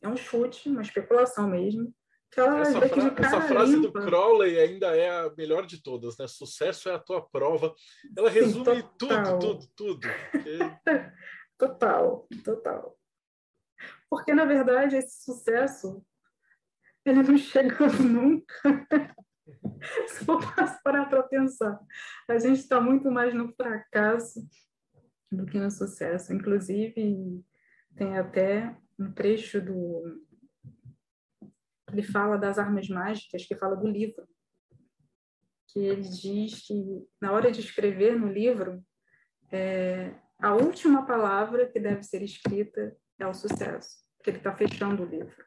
[0.04, 1.92] É um chute, uma especulação mesmo.
[2.36, 4.00] essa, fra essa frase limpa.
[4.00, 6.28] do Crowley ainda é a melhor de todas, né?
[6.28, 7.74] Sucesso é a tua prova.
[8.16, 10.08] Ela resume Sim, tudo, tudo, tudo.
[11.58, 12.96] total, total.
[14.08, 16.06] Porque, na verdade, esse sucesso
[17.04, 19.16] ele não chega nunca.
[20.08, 20.39] Se for
[20.84, 21.80] parar para pensar,
[22.28, 24.48] a gente está muito mais no fracasso
[25.32, 26.34] do que no sucesso.
[26.34, 27.43] Inclusive,
[27.95, 30.26] tem até um trecho do.
[31.91, 34.28] Ele fala das armas mágicas, que fala do livro,
[35.70, 38.84] que ele diz que, na hora de escrever no livro,
[39.52, 45.04] é, a última palavra que deve ser escrita é o sucesso, porque ele está fechando
[45.04, 45.45] o livro.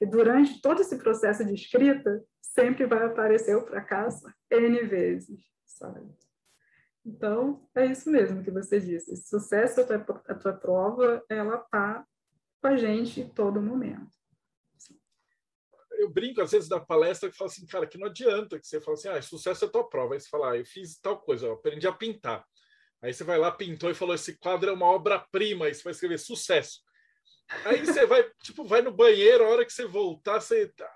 [0.00, 2.22] E durante todo esse processo de escrita,
[2.56, 6.10] sempre vai aparecer o fracasso N vezes, sabe?
[7.04, 9.12] Então, é isso mesmo que você disse.
[9.12, 12.04] Esse sucesso da tua, a tua prova, ela está
[12.60, 14.16] com a gente todo momento.
[15.98, 18.80] Eu brinco, às vezes, da palestra, que falo assim, cara, que não adianta que você
[18.80, 20.14] fala assim, ah, sucesso é tua prova.
[20.14, 22.44] Aí você fala, ah, eu fiz tal coisa, eu aprendi a pintar.
[23.02, 25.92] Aí você vai lá, pintou e falou, esse quadro é uma obra-prima, e você vai
[25.92, 26.80] escrever sucesso.
[27.64, 30.90] Aí você vai, tipo, vai no banheiro, a hora que você voltar, você tá,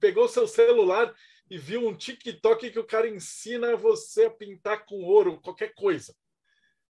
[0.00, 1.14] pegou seu celular
[1.50, 6.14] e viu um TikTok que o cara ensina você a pintar com ouro, qualquer coisa.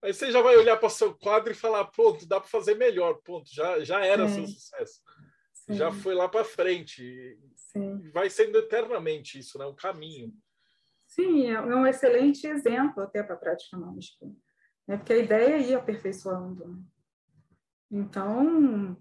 [0.02, 2.74] Aí você já vai olhar para o seu quadro e falar, pronto, dá para fazer
[2.76, 5.00] melhor, ponto, já, já era seu sucesso.
[5.52, 5.74] Sim.
[5.74, 7.38] Já foi lá para frente.
[7.56, 8.10] Sim.
[8.12, 9.66] Vai sendo eternamente isso, né?
[9.66, 10.32] Um caminho.
[11.06, 14.26] Sim, é um excelente exemplo até para a prática mágica.
[14.86, 14.96] Né?
[14.96, 16.68] Porque a ideia é ir aperfeiçoando.
[16.68, 16.78] Né?
[17.90, 18.96] Então,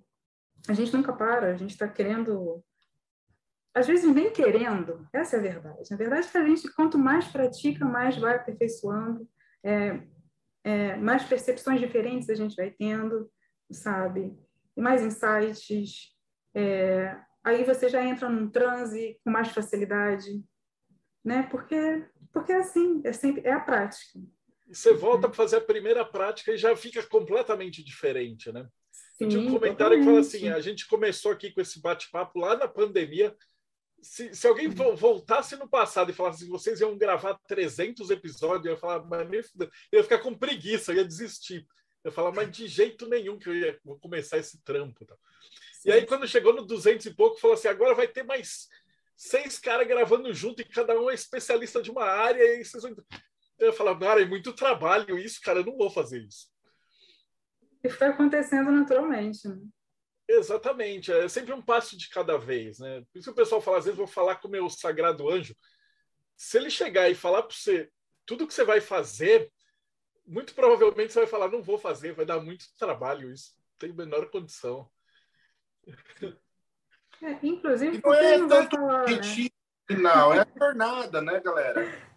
[0.67, 2.63] a gente nunca para, a gente está querendo
[3.76, 5.91] às vezes nem querendo, essa é a verdade.
[5.91, 9.28] Na verdade, a gente, quanto mais pratica, mais vai aperfeiçoando,
[9.61, 10.01] é,
[10.63, 13.30] é, mais percepções diferentes a gente vai tendo,
[13.69, 14.34] sabe?
[14.78, 16.15] E mais insights.
[16.53, 20.41] É, aí você já entra num transe com mais facilidade,
[21.23, 21.43] né?
[21.51, 24.19] Porque, porque é assim, é sempre é a prática.
[24.71, 28.67] Você volta para fazer a primeira prática e já fica completamente diferente, né?
[29.17, 29.99] Sim, Tinha um comentário totalmente.
[29.99, 33.36] que fala assim: a gente começou aqui com esse bate-papo lá na pandemia,
[34.06, 38.74] se, se alguém voltasse no passado e falasse que vocês iam gravar 300 episódios, eu
[38.74, 39.51] ia falar, mas
[39.91, 41.66] eu ia ficar com preguiça, eu ia desistir.
[42.03, 45.03] Eu ia falar, mas de jeito nenhum que eu ia vou começar esse trampo.
[45.06, 45.16] Tá?
[45.84, 48.68] E aí, quando chegou no 200 e pouco, falou assim: agora vai ter mais
[49.16, 52.43] seis caras gravando junto e cada um é especialista de uma área.
[52.60, 52.95] E vocês vão...
[53.58, 56.47] Eu ia falar, cara, é muito trabalho isso, cara, eu não vou fazer isso.
[57.84, 59.47] E foi acontecendo naturalmente.
[59.47, 59.58] Né?
[60.28, 63.01] Exatamente, é sempre um passo de cada vez, né?
[63.11, 65.55] Por isso que o pessoal fala, às vezes vou falar com o meu sagrado anjo.
[66.36, 67.89] Se ele chegar e falar para você
[68.26, 69.51] tudo que você vai fazer,
[70.26, 73.93] muito provavelmente você vai falar, não vou fazer, vai dar muito trabalho isso, não tem
[73.93, 74.89] menor condição.
[77.21, 79.21] É, inclusive, não é não tanto falar, né?
[79.88, 82.15] final, é a jornada, né, galera?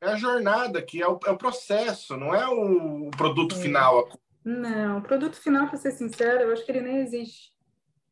[0.00, 3.58] É a jornada que é o, é o processo, não é o produto é.
[3.58, 4.08] final,
[4.44, 7.52] não, o produto final, para ser sincero, eu acho que ele nem existe.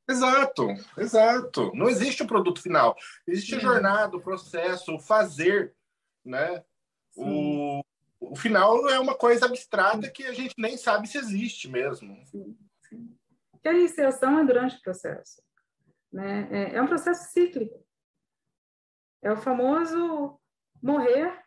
[0.09, 0.67] Exato,
[0.99, 1.73] exato.
[1.75, 2.97] Não existe o produto final.
[3.27, 3.61] Existe a é.
[3.61, 5.75] jornada, o processo, o fazer,
[6.25, 6.65] né?
[7.17, 7.81] O,
[8.19, 12.17] o final é uma coisa abstrata que a gente nem sabe se existe mesmo.
[12.27, 12.59] Sim,
[12.89, 13.17] sim.
[13.63, 15.43] Que a iniciação é durante o processo.
[16.13, 16.49] Né?
[16.51, 17.85] É, é um processo cíclico.
[19.23, 20.41] É o famoso
[20.83, 21.41] morrer,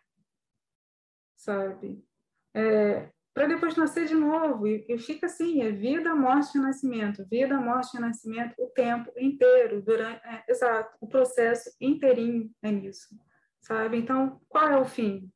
[1.36, 2.06] sabe?
[2.54, 4.68] É, para depois nascer de novo.
[4.68, 9.12] E, e, fica assim, é vida, morte e nascimento, vida, morte e nascimento o tempo
[9.18, 13.16] inteiro, durante, é, exato, o processo inteirinho é nisso,
[13.62, 13.98] sabe?
[13.98, 15.32] Então, qual é o fim?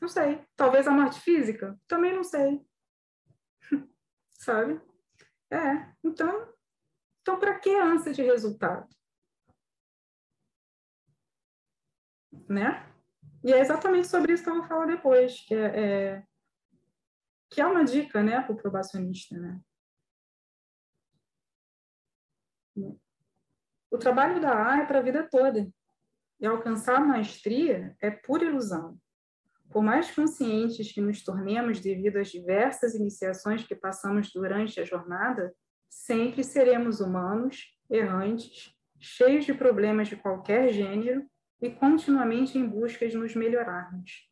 [0.00, 0.44] Não sei.
[0.54, 1.78] Talvez a morte física?
[1.88, 2.60] Também não sei.
[4.38, 4.80] sabe?
[5.50, 6.52] É, então,
[7.22, 8.88] então para que ânsia de resultado?
[12.48, 12.93] Né?
[13.44, 16.26] E é exatamente sobre isso que eu vou falar depois, que é, é
[17.50, 19.38] que é uma dica né, para o probacionista.
[19.38, 19.60] Né?
[23.90, 25.70] O trabalho da A é para a vida toda.
[26.40, 28.98] E alcançar a maestria é pura ilusão.
[29.70, 35.54] Por mais conscientes que nos tornemos devido às diversas iniciações que passamos durante a jornada,
[35.88, 41.28] sempre seremos humanos, errantes, cheios de problemas de qualquer gênero
[41.64, 44.30] e continuamente em busca de nos melhorarmos.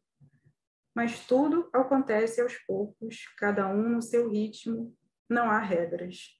[0.94, 4.94] Mas tudo acontece aos poucos, cada um no seu ritmo,
[5.30, 6.38] não há regras.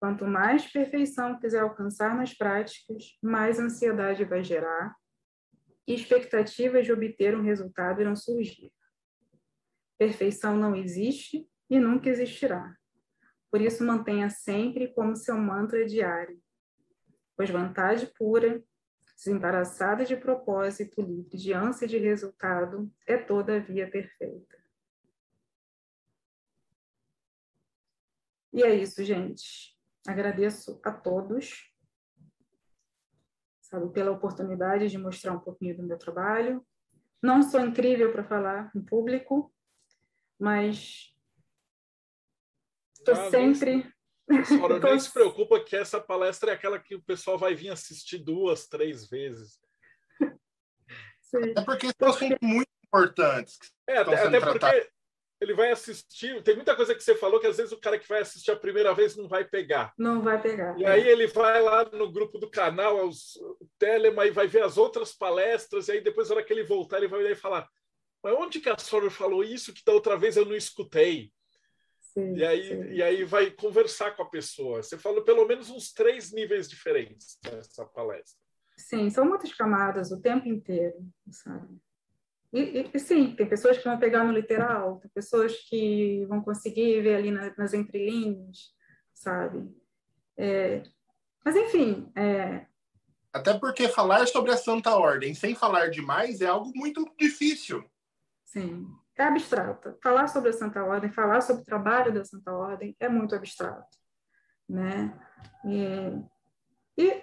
[0.00, 4.96] Quanto mais perfeição quiser alcançar nas práticas, mais ansiedade vai gerar
[5.86, 8.72] e expectativas de obter um resultado irão surgir.
[9.98, 12.74] Perfeição não existe e nunca existirá.
[13.50, 16.40] Por isso, mantenha sempre como seu mantra diário,
[17.36, 18.64] pois vontade pura
[19.14, 24.62] desembaraçada de propósito, livre de ânsia de resultado, é toda a via perfeita.
[28.52, 29.76] E é isso, gente.
[30.06, 31.72] Agradeço a todos,
[33.62, 36.64] sabe, pela oportunidade de mostrar um pouquinho do meu trabalho.
[37.22, 39.52] Não sou incrível para falar em público,
[40.38, 41.12] mas
[42.98, 43.30] estou ah,
[44.26, 47.70] sempre Senhora, nem se preocupa que essa palestra é aquela que o pessoal vai vir
[47.70, 49.58] assistir duas, três vezes.
[51.20, 51.52] Sim.
[51.56, 53.58] É porque são assuntos muito importantes.
[53.88, 54.90] É, até, até porque
[55.40, 56.42] ele vai assistir.
[56.42, 58.56] Tem muita coisa que você falou que às vezes o cara que vai assistir a
[58.56, 59.92] primeira vez não vai pegar.
[59.98, 60.78] Não vai pegar.
[60.78, 60.88] E é.
[60.88, 64.78] aí ele vai lá no grupo do canal, aos, o Telema, e vai ver as
[64.78, 67.68] outras palestras, e aí depois, na hora que ele voltar, ele vai olhar e falar:
[68.22, 71.32] Mas onde que a Sora falou isso que da outra vez eu não escutei?
[72.14, 72.92] Sim, e, aí, sim.
[72.92, 74.82] e aí vai conversar com a pessoa.
[74.82, 78.38] Você falou pelo menos uns três níveis diferentes nessa palestra.
[78.76, 80.96] Sim, são muitas camadas o tempo inteiro,
[81.30, 81.76] sabe?
[82.52, 87.02] E, e, sim, tem pessoas que vão pegar no literal, tem pessoas que vão conseguir
[87.02, 88.72] ver ali na, nas entrelinhas,
[89.12, 89.68] sabe?
[90.36, 90.84] É,
[91.44, 92.10] mas, enfim.
[92.16, 92.66] É...
[93.32, 97.84] Até porque falar sobre a Santa Ordem sem falar demais é algo muito difícil.
[98.44, 98.86] Sim,
[99.22, 99.96] é abstrato.
[100.02, 103.96] Falar sobre a Santa Ordem, falar sobre o trabalho da Santa Ordem é muito abstrato.
[104.68, 105.12] Né?
[105.64, 107.22] E, e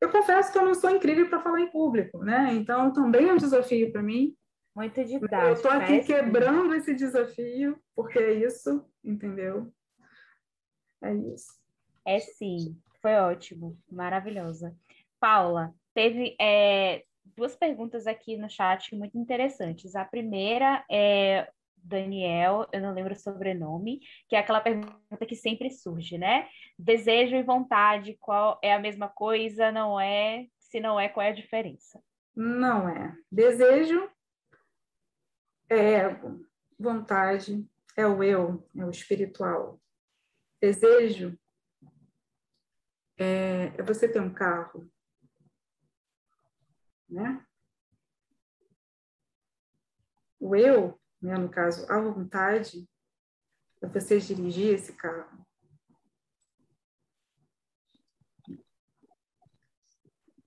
[0.00, 2.52] eu confesso que eu não sou incrível para falar em público, né?
[2.54, 4.36] Então também é um desafio para mim.
[4.74, 5.34] Muito didático.
[5.34, 9.72] Eu estou aqui quebrando esse desafio, porque é isso, entendeu?
[11.02, 11.52] É isso.
[12.04, 14.74] É sim, foi ótimo, maravilhosa.
[15.20, 19.94] Paula, teve é, duas perguntas aqui no chat muito interessantes.
[19.94, 25.70] A primeira é Daniel, eu não lembro o sobrenome, que é aquela pergunta que sempre
[25.70, 26.48] surge, né?
[26.78, 29.72] Desejo e vontade, qual é a mesma coisa?
[29.72, 30.46] Não é?
[30.58, 32.00] Se não é, qual é a diferença?
[32.34, 33.16] Não é.
[33.30, 34.08] Desejo
[35.68, 36.46] é ego,
[36.78, 37.66] vontade
[37.96, 39.80] é o eu, é o espiritual.
[40.60, 41.36] Desejo
[43.18, 44.90] é, é você ter um carro,
[47.12, 47.44] né?
[50.40, 52.88] O eu né, no caso, a vontade,
[53.78, 55.46] para você dirigir esse carro.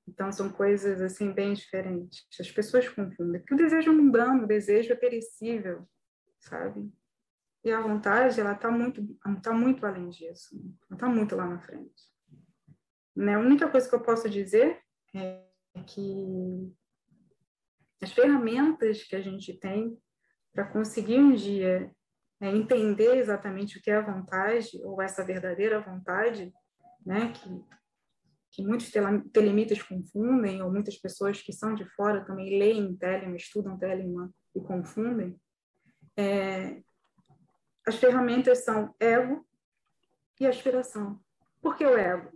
[0.08, 2.26] Então, são coisas assim bem diferentes.
[2.40, 3.40] As pessoas confundem.
[3.42, 5.88] Porque o desejo é mundano, o desejo é perecível,
[6.40, 6.92] sabe?
[7.64, 9.02] E a vontade, ela está muito,
[9.42, 10.56] tá muito além disso.
[10.90, 12.04] Ela está muito lá na frente.
[13.16, 13.36] Né?
[13.36, 14.82] A única coisa que eu posso dizer
[15.14, 15.44] é
[15.84, 16.74] que
[18.02, 19.98] as ferramentas que a gente tem
[20.54, 21.92] para conseguir um dia
[22.42, 26.54] é, entender exatamente o que é a vontade, ou essa verdadeira vontade,
[27.06, 27.64] né, que,
[28.52, 28.92] que muitos
[29.32, 34.62] telemitas confundem, ou muitas pessoas que são de fora também leem Telema, estudam Telema e
[34.62, 35.40] confundem,
[36.18, 36.82] é,
[37.86, 39.46] as ferramentas são ego
[40.40, 41.20] e aspiração.
[41.62, 42.32] Por que o ego?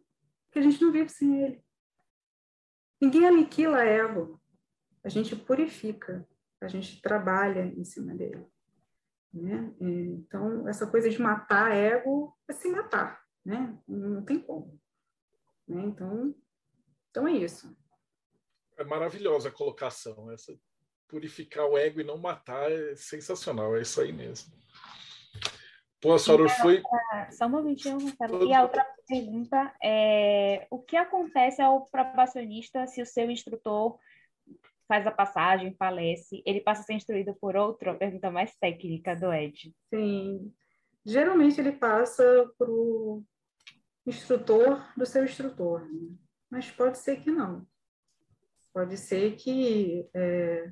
[0.45, 1.63] Porque a gente não vive sem ele.
[3.01, 4.39] Ninguém aniquila ego,
[5.03, 6.27] a gente purifica
[6.61, 8.45] a gente trabalha em cima dele.
[9.33, 9.73] Né?
[9.79, 13.77] Então, essa coisa de matar ego é se matar, né?
[13.87, 14.79] não tem como.
[15.67, 15.83] Né?
[15.85, 16.35] Então,
[17.09, 17.75] então, é isso.
[18.77, 20.31] É maravilhosa a colocação.
[20.31, 20.57] Essa
[21.07, 24.53] purificar o ego e não matar é sensacional, é isso aí mesmo.
[26.01, 26.81] Pô, Soror, foi.
[27.31, 28.45] Só um momentinho, Marcelo.
[28.45, 33.99] E a outra pergunta é: o que acontece ao probacionista se o seu instrutor
[34.87, 37.91] faz a passagem, falece, ele passa a ser instruído por outro?
[37.91, 39.73] A pergunta mais técnica do Ed.
[39.93, 40.53] Sim.
[41.05, 42.23] Geralmente ele passa
[42.57, 43.23] para o
[44.05, 46.15] instrutor do seu instrutor, né?
[46.49, 47.65] mas pode ser que não.
[48.73, 50.71] Pode ser que é,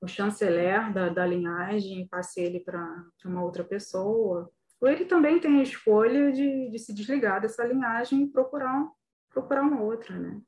[0.00, 4.50] o chanceler da, da linhagem passe ele para uma outra pessoa,
[4.80, 8.90] ou ele também tem a escolha de, de se desligar dessa linhagem e procurar,
[9.28, 10.40] procurar uma outra, né?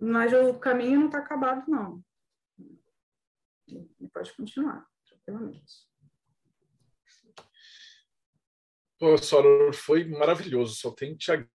[0.00, 2.02] Mas o caminho não está acabado, não.
[3.68, 5.88] Ele pode continuar, tranquilamente.
[8.98, 10.74] Pô, Soror, foi maravilhoso.
[10.74, 11.48] Só tenho que te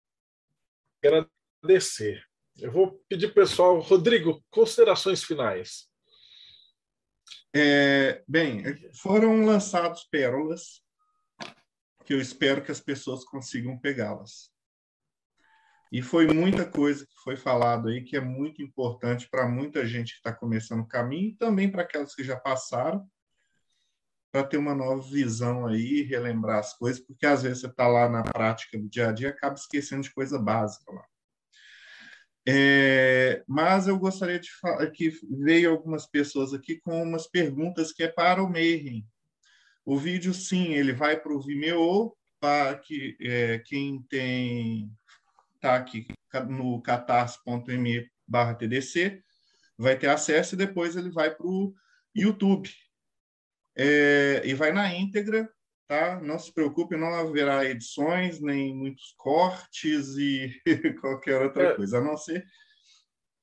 [1.04, 2.24] agradecer.
[2.58, 5.91] Eu vou pedir pessoal, Rodrigo, considerações finais.
[7.54, 8.64] É, bem,
[8.94, 10.82] foram lançados pérolas
[12.06, 14.50] que eu espero que as pessoas consigam pegá-las.
[15.92, 20.14] E foi muita coisa que foi falado aí que é muito importante para muita gente
[20.14, 23.06] que está começando o caminho e também para aquelas que já passaram,
[24.32, 28.08] para ter uma nova visão aí, relembrar as coisas, porque às vezes você está lá
[28.08, 31.06] na prática do dia a dia acaba esquecendo de coisa básica lá.
[32.48, 38.04] É, mas eu gostaria de falar que veio algumas pessoas aqui com umas perguntas que
[38.04, 39.06] é para o Mayhem.
[39.86, 44.92] O vídeo, sim, ele vai para o Vimeo, para que é, quem tem
[45.56, 46.08] está aqui
[46.50, 49.22] no catarse.me barra TDC,
[49.78, 51.74] vai ter acesso e depois ele vai para o
[52.16, 52.70] YouTube.
[53.76, 55.48] É, e vai na íntegra,
[55.92, 56.22] tá?
[56.22, 60.50] Não se preocupe, não haverá edições, nem muitos cortes e
[61.02, 61.76] qualquer outra é.
[61.76, 62.46] coisa, a não ser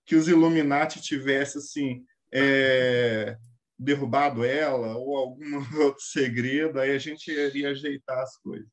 [0.07, 3.37] que os Illuminati tivessem, assim, é,
[3.79, 8.73] derrubado ela ou algum outro segredo, aí a gente ia ajeitar as coisas.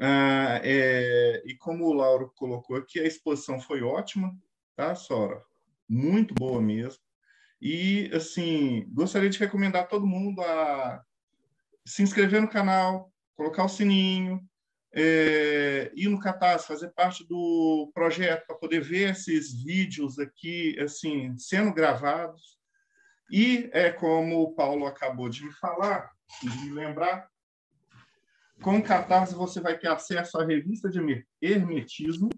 [0.00, 4.34] Ah, é, e como o Lauro colocou aqui, a exposição foi ótima,
[4.74, 5.42] tá, Sora?
[5.86, 7.02] Muito boa mesmo.
[7.60, 11.04] E, assim, gostaria de recomendar a todo mundo a
[11.88, 14.40] se inscrever no canal, colocar o sininho,
[14.92, 21.36] é, ir no Catarse, fazer parte do projeto para poder ver esses vídeos aqui, assim,
[21.38, 22.58] sendo gravados.
[23.30, 26.10] E é como o Paulo acabou de me falar,
[26.42, 27.26] de me lembrar,
[28.60, 32.28] com o Catarse você vai ter acesso à revista de Hermetismo.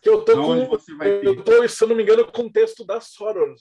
[0.00, 1.26] Que eu tô com, você vai ter...
[1.26, 3.54] eu tô, se não me engano, com o texto da Soror,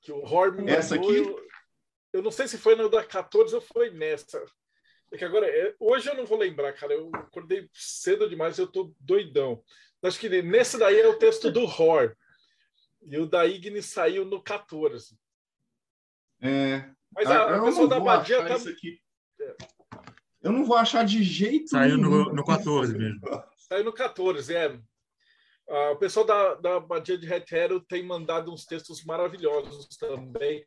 [0.00, 1.16] que o Hor me Essa aqui?
[1.16, 1.40] Eu,
[2.14, 4.42] eu, não sei se foi na da 14 ou foi nessa.
[5.12, 6.92] É que agora, é, hoje eu não vou lembrar, cara.
[6.94, 9.62] Eu acordei cedo demais, eu tô doidão.
[10.02, 12.16] Acho que nesse daí é o texto do Hor.
[13.02, 15.18] E o da Ignis saiu no 14.
[16.40, 16.90] É.
[17.12, 18.56] Mas a, ah, a pessoa da Badia tá.
[19.40, 19.56] É.
[20.42, 23.20] Eu não vou achar de jeito Saiu no, no 14 mesmo.
[23.56, 24.78] Saiu no 14, é.
[25.68, 30.64] Ah, o pessoal da, da Badia de Hetero tem mandado uns textos maravilhosos também.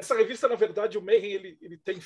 [0.00, 2.00] Essa revista, na verdade, o Mayhem, ele, ele tem,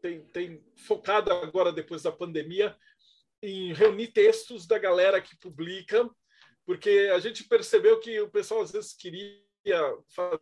[0.00, 2.74] tem, tem focado agora, depois da pandemia,
[3.42, 6.08] em reunir textos da galera que publica,
[6.64, 9.42] porque a gente percebeu que o pessoal às vezes queria
[10.08, 10.38] fazer,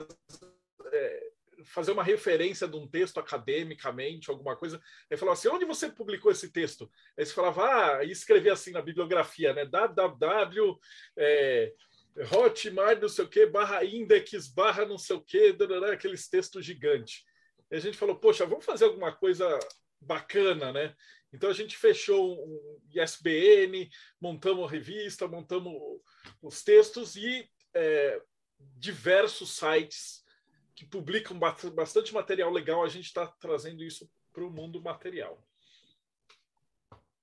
[0.93, 1.31] é,
[1.65, 4.81] fazer uma referência de um texto academicamente, alguma coisa,
[5.11, 6.89] aí falava assim, onde você publicou esse texto?
[7.19, 7.65] Aí você falava,
[7.99, 8.13] ah, e
[8.49, 9.65] assim na bibliografia, né?
[9.65, 10.79] www,
[11.17, 11.75] é,
[12.31, 15.57] Hotmart, não sei o quê, barra index, barra não sei o quê,
[15.93, 17.25] aqueles textos gigantes.
[17.71, 19.59] E a gente falou, poxa, vamos fazer alguma coisa
[20.01, 20.95] bacana, né?
[21.33, 23.89] Então a gente fechou um ISBN,
[24.21, 25.73] montamos a revista, montamos
[26.43, 28.21] os textos e é,
[28.77, 30.23] diversos sites
[30.75, 35.43] que publicam bastante material legal, a gente está trazendo isso para o mundo material.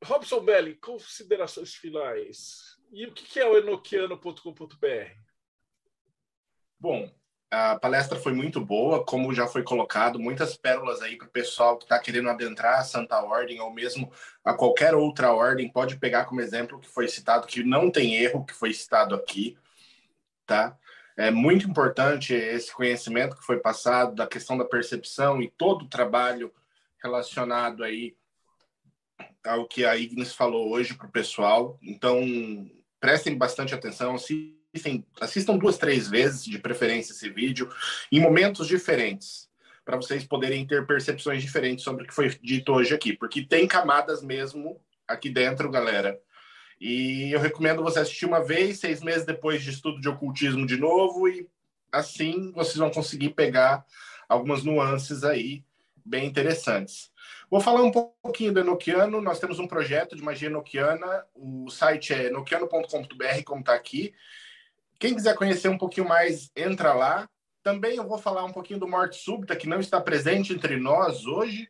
[0.04, 2.79] Robson Belli, considerações finais.
[2.92, 5.12] E o que é o enoquiano.com.br?
[6.80, 7.12] Bom,
[7.52, 11.78] a palestra foi muito boa, como já foi colocado, muitas pérolas aí para o pessoal
[11.78, 14.12] que está querendo adentrar a Santa Ordem ou mesmo
[14.44, 15.72] a qualquer outra ordem.
[15.72, 19.58] Pode pegar como exemplo que foi citado, que não tem erro, que foi citado aqui,
[20.46, 20.78] tá?
[21.18, 25.90] É muito importante esse conhecimento que foi passado da questão da percepção e todo o
[25.90, 26.54] trabalho
[27.04, 28.16] relacionado aí
[29.44, 31.78] ao que a Ignis falou hoje para o pessoal.
[31.82, 32.22] Então,
[33.00, 37.70] prestem bastante atenção, assistem, assistam duas, três vezes, de preferência, esse vídeo,
[38.12, 39.50] em momentos diferentes,
[39.86, 43.68] para vocês poderem ter percepções diferentes sobre o que foi dito hoje aqui, porque tem
[43.68, 46.20] camadas mesmo aqui dentro, galera,
[46.80, 50.78] e eu recomendo você assistir uma vez, seis meses depois de estudo de ocultismo de
[50.78, 51.48] novo, e
[51.92, 53.86] assim vocês vão conseguir pegar
[54.30, 55.64] algumas nuances aí
[56.06, 57.12] bem interessantes.
[57.50, 59.20] Vou falar um pouquinho do Enoquiano.
[59.22, 61.26] Nós temos um projeto de magia enoquiana.
[61.34, 64.14] O site é enoquiano.com.br, como está aqui.
[65.00, 67.28] Quem quiser conhecer um pouquinho mais, entra lá.
[67.64, 71.26] Também eu vou falar um pouquinho do Morte Súbita, que não está presente entre nós
[71.26, 71.70] hoje,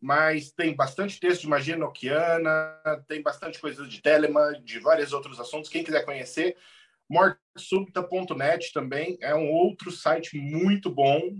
[0.00, 2.76] mas tem bastante texto de magia noquiana,
[3.06, 5.70] tem bastante coisa de Telema, de vários outros assuntos.
[5.70, 6.56] Quem quiser conhecer,
[7.08, 11.38] mortesubita.net também é um outro site muito bom.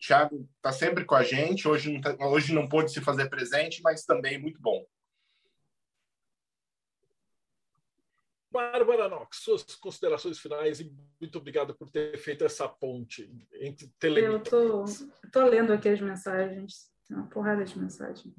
[0.00, 3.82] Thiago está sempre com a gente, hoje não, tá, hoje não pôde se fazer presente,
[3.82, 4.84] mas também muito bom.
[8.50, 14.26] Bárbara Nox, suas considerações finais e muito obrigado por ter feito essa ponte entre tele.
[14.26, 14.84] Eu estou
[15.48, 18.34] lendo aqui as mensagens uma porrada de mensagem.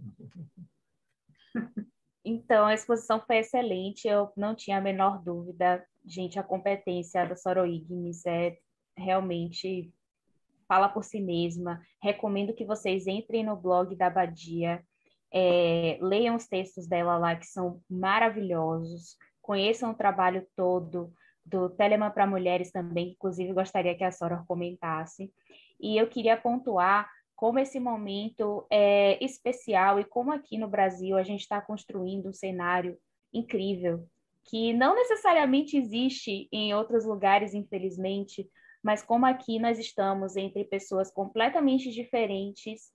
[2.23, 5.83] Então, a exposição foi excelente, eu não tinha a menor dúvida.
[6.05, 8.59] Gente, a competência da Soroignis é
[8.95, 9.91] realmente
[10.72, 11.81] fala por si mesma.
[12.02, 14.81] Recomendo que vocês entrem no blog da Abadia,
[15.30, 21.11] é, leiam os textos dela lá, que são maravilhosos, conheçam o trabalho todo
[21.45, 25.30] do Telemann para Mulheres também, inclusive gostaria que a Sora comentasse.
[25.77, 31.23] E eu queria pontuar como esse momento é especial e como aqui no Brasil a
[31.23, 32.98] gente está construindo um cenário
[33.34, 34.07] incrível
[34.45, 38.49] que não necessariamente existe em outros lugares, infelizmente,
[38.84, 42.91] mas como aqui nós estamos entre pessoas completamente diferentes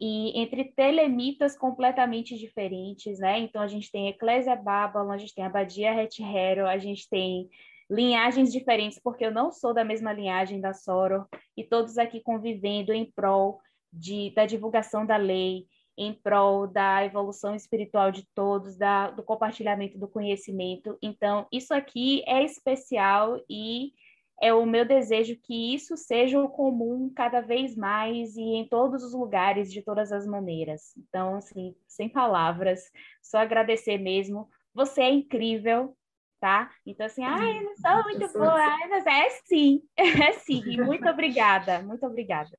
[0.00, 3.38] e entre telemitas completamente diferentes, né?
[3.38, 7.48] Então a gente tem Eclésia Babylon, a gente tem Abadia Het Hero, a gente tem
[7.90, 11.26] linhagens diferentes, porque eu não sou da mesma linhagem da Soror,
[11.56, 13.60] e todos aqui convivendo em prol
[13.92, 15.66] de, da divulgação da lei
[15.98, 20.96] em prol da evolução espiritual de todos, da, do compartilhamento do conhecimento.
[21.02, 23.92] Então, isso aqui é especial e
[24.40, 29.04] é o meu desejo que isso seja o comum cada vez mais e em todos
[29.04, 30.94] os lugares, de todas as maneiras.
[30.96, 32.90] Então, assim, sem palavras,
[33.22, 34.48] só agradecer mesmo.
[34.74, 35.94] Você é incrível,
[36.40, 36.70] tá?
[36.86, 40.80] Então, assim, ai, eu não sou muito boa, mas é sim, é sim.
[40.80, 42.58] Muito obrigada, muito obrigada.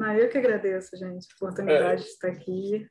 [0.00, 2.04] Ah, eu que agradeço, gente, a oportunidade é.
[2.04, 2.88] de estar aqui.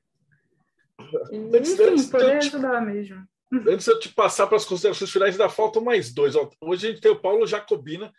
[1.31, 3.27] E, enfim, poder ajudar mesmo.
[3.53, 6.35] Antes de eu te passar para as considerações finais, ainda faltam mais dois.
[6.61, 8.13] Hoje a gente tem o Paulo Jacobina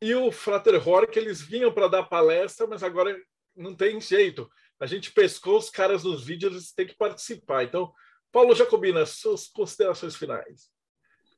[0.00, 3.16] e o Frater Hor, que eles vinham para dar palestra, mas agora
[3.56, 4.48] não tem jeito.
[4.78, 7.64] A gente pescou os caras nos vídeos, eles têm que participar.
[7.64, 7.92] Então,
[8.30, 10.70] Paulo Jacobina, suas considerações finais.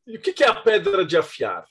[0.06, 1.64] E o que é a pedra de afiar?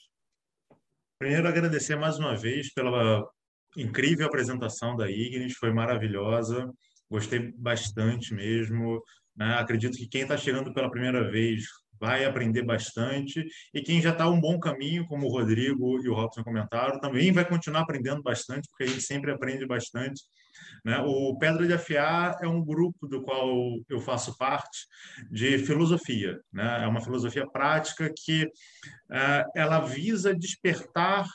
[1.20, 3.30] Primeiro, agradecer mais uma vez pela
[3.78, 6.74] incrível apresentação da Ignis, foi maravilhosa,
[7.10, 9.04] gostei bastante mesmo.
[9.40, 9.56] Né?
[9.56, 11.64] Acredito que quem está chegando pela primeira vez
[11.98, 16.14] vai aprender bastante e quem já está um bom caminho, como o Rodrigo e o
[16.14, 20.24] Robson comentaram, também vai continuar aprendendo bastante, porque a gente sempre aprende bastante.
[20.84, 20.98] Né?
[21.00, 23.50] O Pedra de Afiar é um grupo do qual
[23.90, 24.88] eu faço parte
[25.30, 26.40] de filosofia.
[26.52, 26.84] Né?
[26.84, 31.28] É uma filosofia prática que uh, ela visa despertar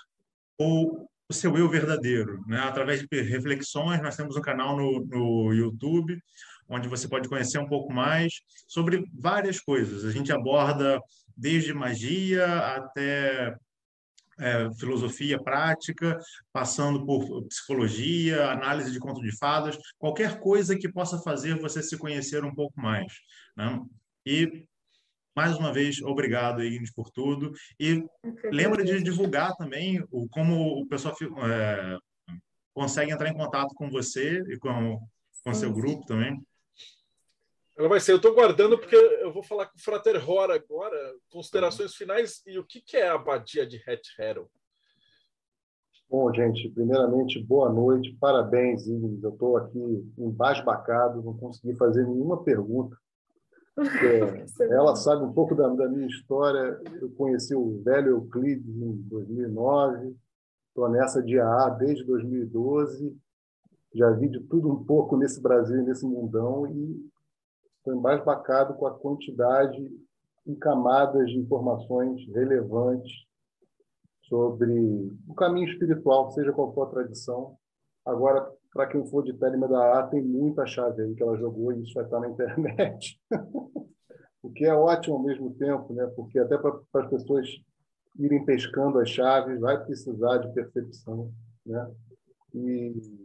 [0.58, 2.60] o, o seu eu verdadeiro, né?
[2.60, 4.00] através de reflexões.
[4.00, 6.18] Nós temos um canal no, no YouTube
[6.68, 8.32] onde você pode conhecer um pouco mais
[8.66, 10.04] sobre várias coisas.
[10.04, 11.00] A gente aborda
[11.36, 12.46] desde magia
[12.76, 13.54] até
[14.38, 16.18] é, filosofia prática,
[16.52, 21.96] passando por psicologia, análise de conto de fadas, qualquer coisa que possa fazer você se
[21.96, 23.12] conhecer um pouco mais.
[23.56, 23.80] Né?
[24.26, 24.64] E
[25.36, 27.52] mais uma vez, obrigado, Ignis, por tudo.
[27.78, 28.04] E
[28.52, 31.14] lembra de divulgar também o, como o pessoal
[31.44, 31.98] é,
[32.72, 35.00] consegue entrar em contato com você e com,
[35.42, 36.40] com seu grupo também.
[37.76, 38.12] Ela vai ser.
[38.12, 40.96] Eu estou guardando porque eu vou falar com o Frater Hora agora.
[41.30, 41.96] Considerações uhum.
[41.96, 44.48] finais e o que, que é a abadia de Het Hero?
[46.08, 49.22] Bom, gente, primeiramente, boa noite, parabéns, Ignis.
[49.22, 52.96] Eu estou aqui embasbacado, não consegui fazer nenhuma pergunta.
[54.60, 56.80] É, ela sabe um pouco da, da, minha história.
[57.00, 60.14] Eu conheci o velho Euclides em 2009,
[60.68, 63.16] estou nessa de AA desde 2012.
[63.92, 67.04] Já vi de tudo um pouco nesse Brasil, nesse mundão, e
[67.84, 69.90] foi embasbacado com a quantidade
[70.46, 73.12] em camadas de informações relevantes
[74.22, 77.56] sobre o caminho espiritual, seja qual for a tradição.
[78.04, 81.72] Agora, para quem for de Telema da A, tem muita chave aí que ela jogou
[81.72, 83.20] e isso vai estar na internet.
[84.42, 86.06] o que é ótimo ao mesmo tempo, né?
[86.16, 87.48] porque até para as pessoas
[88.18, 91.30] irem pescando as chaves, vai precisar de percepção.
[91.64, 91.90] Né?
[92.54, 93.23] E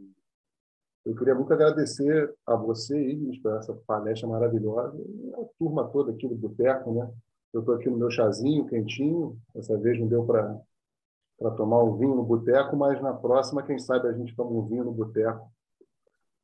[1.10, 6.11] eu queria muito agradecer a você, Ignis, por essa palestra maravilhosa, e a turma toda
[6.11, 7.11] aqui do Boteco, né?
[7.52, 12.14] Eu estou aqui no meu chazinho quentinho, dessa vez não deu para tomar um vinho
[12.14, 15.52] no boteco, mas na próxima, quem sabe, a gente toma um vinho no boteco.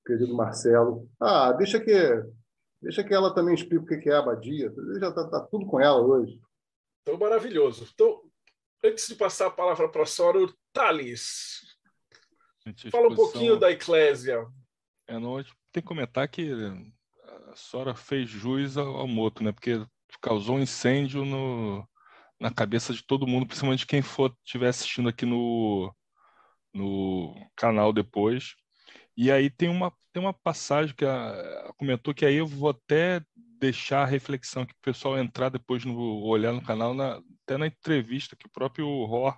[0.03, 1.07] Querido Marcelo.
[1.19, 1.93] Ah, deixa que,
[2.81, 4.73] deixa que ela também explique o que é a abadia.
[4.99, 6.41] Já está tá tudo com ela hoje.
[7.03, 7.87] Então, maravilhoso.
[7.93, 8.21] Então,
[8.83, 10.39] antes de passar a palavra para a Sora,
[10.73, 11.61] Thales,
[12.91, 14.45] Fala um pouquinho da Eclésia.
[15.07, 16.51] É, não, tem que comentar que
[17.51, 19.51] a Sora fez jus ao, ao moto, né?
[19.51, 19.85] Porque
[20.21, 21.87] causou um incêndio no,
[22.39, 25.93] na cabeça de todo mundo, principalmente quem for estiver assistindo aqui no,
[26.73, 28.55] no canal depois.
[29.15, 32.69] E aí tem uma, tem uma passagem que a, a comentou que aí eu vou
[32.69, 33.21] até
[33.59, 37.67] deixar a reflexão que o pessoal entrar depois no olhar no canal, na, até na
[37.67, 39.37] entrevista que o próprio Ror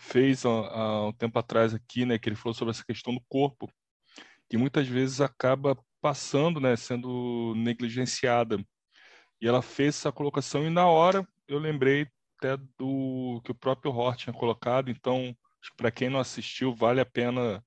[0.00, 3.20] fez há, há um tempo atrás aqui, né, que ele falou sobre essa questão do
[3.28, 3.70] corpo,
[4.48, 8.58] que muitas vezes acaba passando, né, sendo negligenciada.
[9.40, 12.08] E ela fez essa colocação e na hora eu lembrei
[12.38, 15.36] até do que o próprio Hort tinha colocado, então
[15.76, 17.62] para quem não assistiu, vale a pena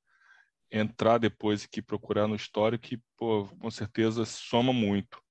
[0.72, 5.22] entrar depois aqui procurar no histórico que pô, com certeza soma muito.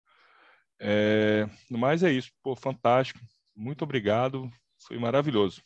[0.81, 3.21] É, mas é isso, pô, fantástico.
[3.55, 4.51] Muito obrigado,
[4.87, 5.63] foi maravilhoso.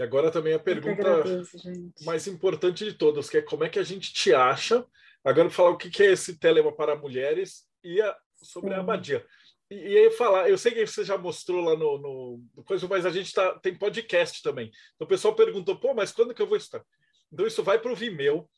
[0.00, 1.58] E agora também a pergunta agradeço,
[2.06, 4.82] mais importante de todas, que é como é que a gente te acha?
[5.22, 8.76] Agora falar o que é esse Telema para mulheres e a, sobre Sim.
[8.76, 9.26] a abadia.
[9.70, 13.04] E, e aí falar, eu sei que você já mostrou lá no, no coisa, mas
[13.04, 14.70] a gente tá, tem podcast também.
[14.94, 16.82] Então o pessoal perguntou, pô, mas quando que eu vou estar?
[17.30, 18.48] Então isso vai para o Vimeo.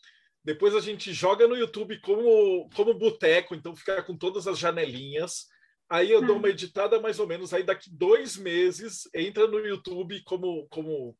[0.44, 5.48] Depois a gente joga no YouTube como, como boteco, então fica com todas as janelinhas.
[5.90, 7.52] Aí eu dou uma editada mais ou menos.
[7.52, 11.16] Aí daqui dois meses entra no YouTube como, como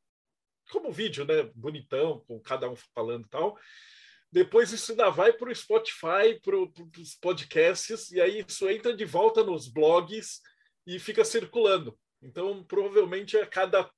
[0.73, 1.43] como vídeo, né?
[1.55, 3.59] Bonitão, com cada um falando e tal.
[4.32, 9.05] depois isso ainda vai para o Spotify, para os podcasts, e aí isso entra de
[9.05, 10.40] volta nos blogs
[10.86, 11.97] e fica circulando.
[12.23, 13.89] Então, provavelmente a cada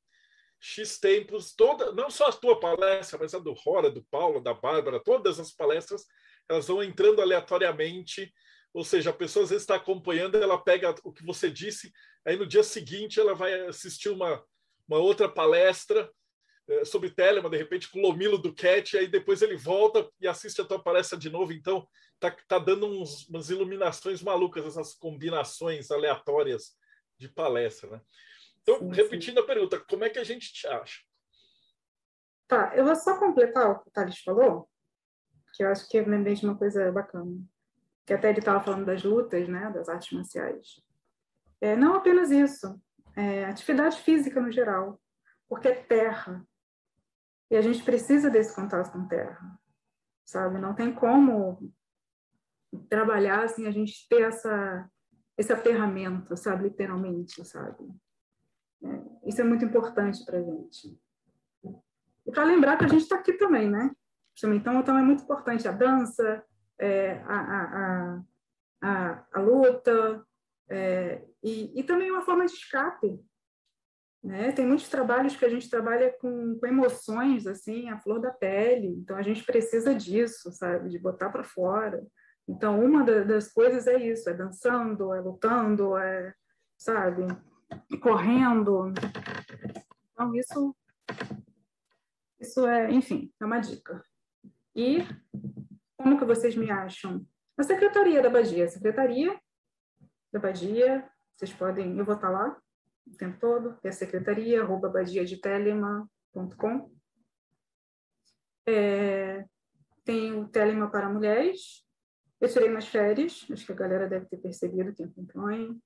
[0.59, 4.55] X tempos, toda, não só a tua palestra, mas a do Rora, do Paulo, da
[4.55, 6.05] Bárbara, todas as palestras,
[6.49, 8.33] elas vão entrando aleatoriamente,
[8.73, 11.93] ou seja, a pessoa às vezes está acompanhando, ela pega o que você disse,
[12.27, 14.43] aí no dia seguinte ela vai assistir uma,
[14.89, 16.11] uma outra palestra
[16.85, 20.61] sobre Telema, de repente com o Lomilo do Cat, aí depois ele volta e assiste
[20.61, 21.87] a tua palestra de novo, então
[22.19, 26.77] tá, tá dando uns, umas iluminações malucas, essas combinações aleatórias
[27.19, 28.01] de palestra, né?
[28.63, 29.41] Então, sim, repetindo sim.
[29.43, 31.03] a pergunta, como é que a gente te acha?
[32.49, 34.69] Tá, eu vou só completar o que o Thales falou,
[35.55, 37.37] que eu acho que é mesmo uma coisa bacana.
[38.07, 40.83] Que até ele estava falando das lutas, né, das artes marciais.
[41.61, 42.79] É, não apenas isso,
[43.17, 45.01] é, atividade física no geral,
[45.49, 46.47] porque é terra.
[47.55, 49.57] E a gente precisa desse contato com terra,
[50.25, 50.59] sabe?
[50.59, 51.73] Não tem como
[52.89, 54.91] trabalhar sem a gente ter essa
[55.39, 57.85] esse aterramento, sabe, literalmente, sabe?
[58.83, 60.99] É, isso é muito importante para a gente.
[62.27, 63.89] E para lembrar que a gente está aqui também, né?
[64.37, 66.45] Então, então é muito importante a dança,
[66.77, 68.23] é, a, a,
[68.83, 70.27] a, a, luta,
[70.69, 73.25] é, e, e também uma forma de escape.
[74.25, 74.53] Né?
[74.53, 78.89] Tem muitos trabalhos que a gente trabalha com, com emoções, assim, a flor da pele,
[78.89, 80.89] então a gente precisa disso, sabe?
[80.89, 82.03] De botar para fora.
[82.49, 86.33] Então, uma das coisas é isso, é dançando, é lutando, é,
[86.79, 87.27] sabe?
[88.01, 88.93] correndo.
[90.13, 90.77] Então, isso,
[92.41, 94.03] isso é, enfim, é uma dica.
[94.75, 95.07] E
[95.99, 97.27] como que vocês me acham?
[97.59, 98.69] Na Secretaria da Badia.
[98.69, 99.39] Secretaria
[100.33, 101.07] da Badia,
[101.37, 102.57] vocês podem, eu vou estar lá
[103.07, 106.91] o tempo todo, é secretaria, arroba badiadetelema.com.
[108.67, 109.45] É,
[110.05, 111.85] tem o Telema para Mulheres.
[112.41, 115.77] Eu tirei umas férias, acho que a galera deve ter percebido quem acompanha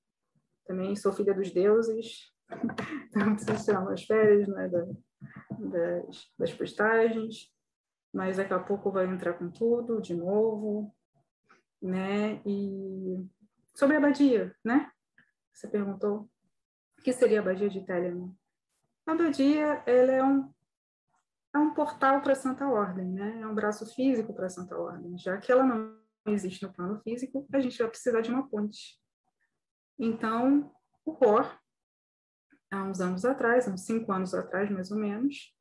[0.68, 2.30] também sou filha dos deuses,
[3.08, 4.84] então preciso tirar umas férias né, da,
[5.58, 7.50] das, das postagens,
[8.12, 10.94] mas daqui a pouco vai entrar com tudo de novo,
[11.80, 12.42] né?
[12.44, 13.26] E
[13.74, 14.90] sobre a abadia, né?
[15.52, 16.28] Você perguntou
[17.08, 18.36] que seria a abadia de Telemann.
[19.06, 20.52] A abadia, ela é um
[21.54, 23.40] é um portal para a Santa Ordem, né?
[23.40, 25.16] É um braço físico para a Santa Ordem.
[25.16, 29.00] Já que ela não existe no plano físico, a gente vai precisar de uma ponte.
[29.98, 30.70] Então,
[31.06, 31.58] o ROR,
[32.70, 35.56] há uns anos atrás, uns cinco anos atrás, mais ou menos,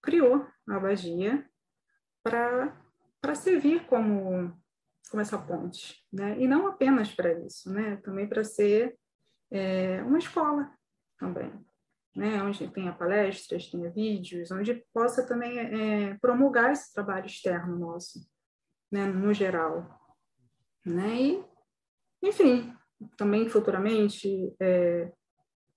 [0.00, 1.46] criou a Abadia
[2.22, 4.58] para servir como,
[5.10, 6.40] como essa ponte, né?
[6.40, 7.96] E não apenas para isso, né?
[7.96, 8.98] Também para ser
[9.50, 10.70] é, uma escola
[11.18, 11.52] também,
[12.14, 12.42] né?
[12.42, 18.20] Onde tenha palestras, tenha vídeos, onde possa também é, promulgar esse trabalho externo nosso,
[18.90, 19.06] né?
[19.06, 20.00] No geral,
[20.84, 21.20] né?
[21.20, 21.44] E,
[22.22, 22.74] enfim,
[23.16, 25.10] também futuramente é,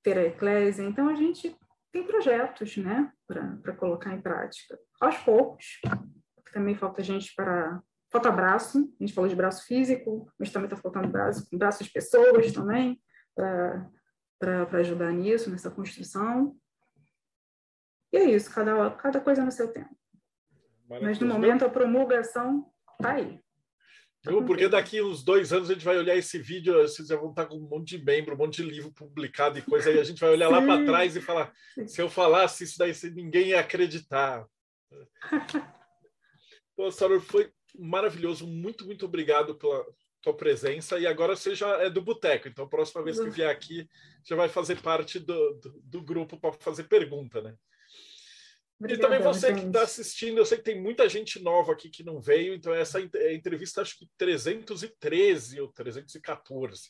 [0.02, 0.84] ter a eclésia.
[0.84, 1.56] Então, a gente
[1.92, 4.78] tem projetos né, para colocar em prática.
[5.00, 5.80] Aos poucos,
[6.52, 7.82] também falta gente para.
[8.12, 11.90] Falta braço, a gente falou de braço físico, mas também está faltando braço, braço de
[11.90, 13.02] pessoas também,
[13.36, 16.56] para ajudar nisso, nessa construção.
[18.12, 19.96] E é isso, cada, cada coisa no seu tempo.
[20.88, 23.44] Mas no momento a promulgação está aí.
[24.24, 27.46] Porque daqui uns dois anos a gente vai olhar esse vídeo, vocês já vão estar
[27.46, 30.20] com um monte de membro, um monte de livro publicado e coisa, aí a gente
[30.22, 31.52] vai olhar lá para trás e falar:
[31.86, 34.48] se eu falasse isso daí, ninguém ia acreditar.
[36.76, 39.86] Pô, Saulo, foi maravilhoso, muito, muito obrigado pela
[40.24, 40.98] tua presença.
[40.98, 43.88] E agora você já é do Boteco, então a próxima vez que vier aqui,
[44.24, 47.56] já vai fazer parte do, do, do grupo para fazer pergunta, né?
[48.80, 51.90] Obrigada, e também você que está assistindo, eu sei que tem muita gente nova aqui
[51.90, 56.90] que não veio, então essa é entrevista acho que 313 ou 314.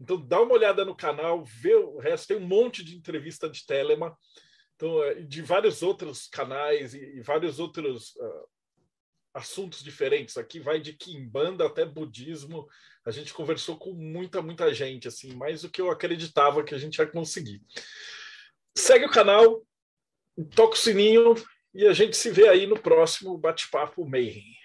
[0.00, 3.64] Então dá uma olhada no canal, vê o resto, tem um monte de entrevista de
[3.64, 4.16] Telema,
[4.76, 8.48] então, é, de vários outros canais e, e vários outros uh,
[9.34, 10.36] assuntos diferentes.
[10.36, 12.68] Aqui vai de Kimbanda até budismo.
[13.04, 16.78] A gente conversou com muita, muita gente, assim, mais do que eu acreditava que a
[16.78, 17.62] gente ia conseguir.
[18.76, 19.62] Segue o canal,
[20.54, 21.34] toca o sininho
[21.74, 24.61] e a gente se vê aí no próximo bate-papo Mayhem.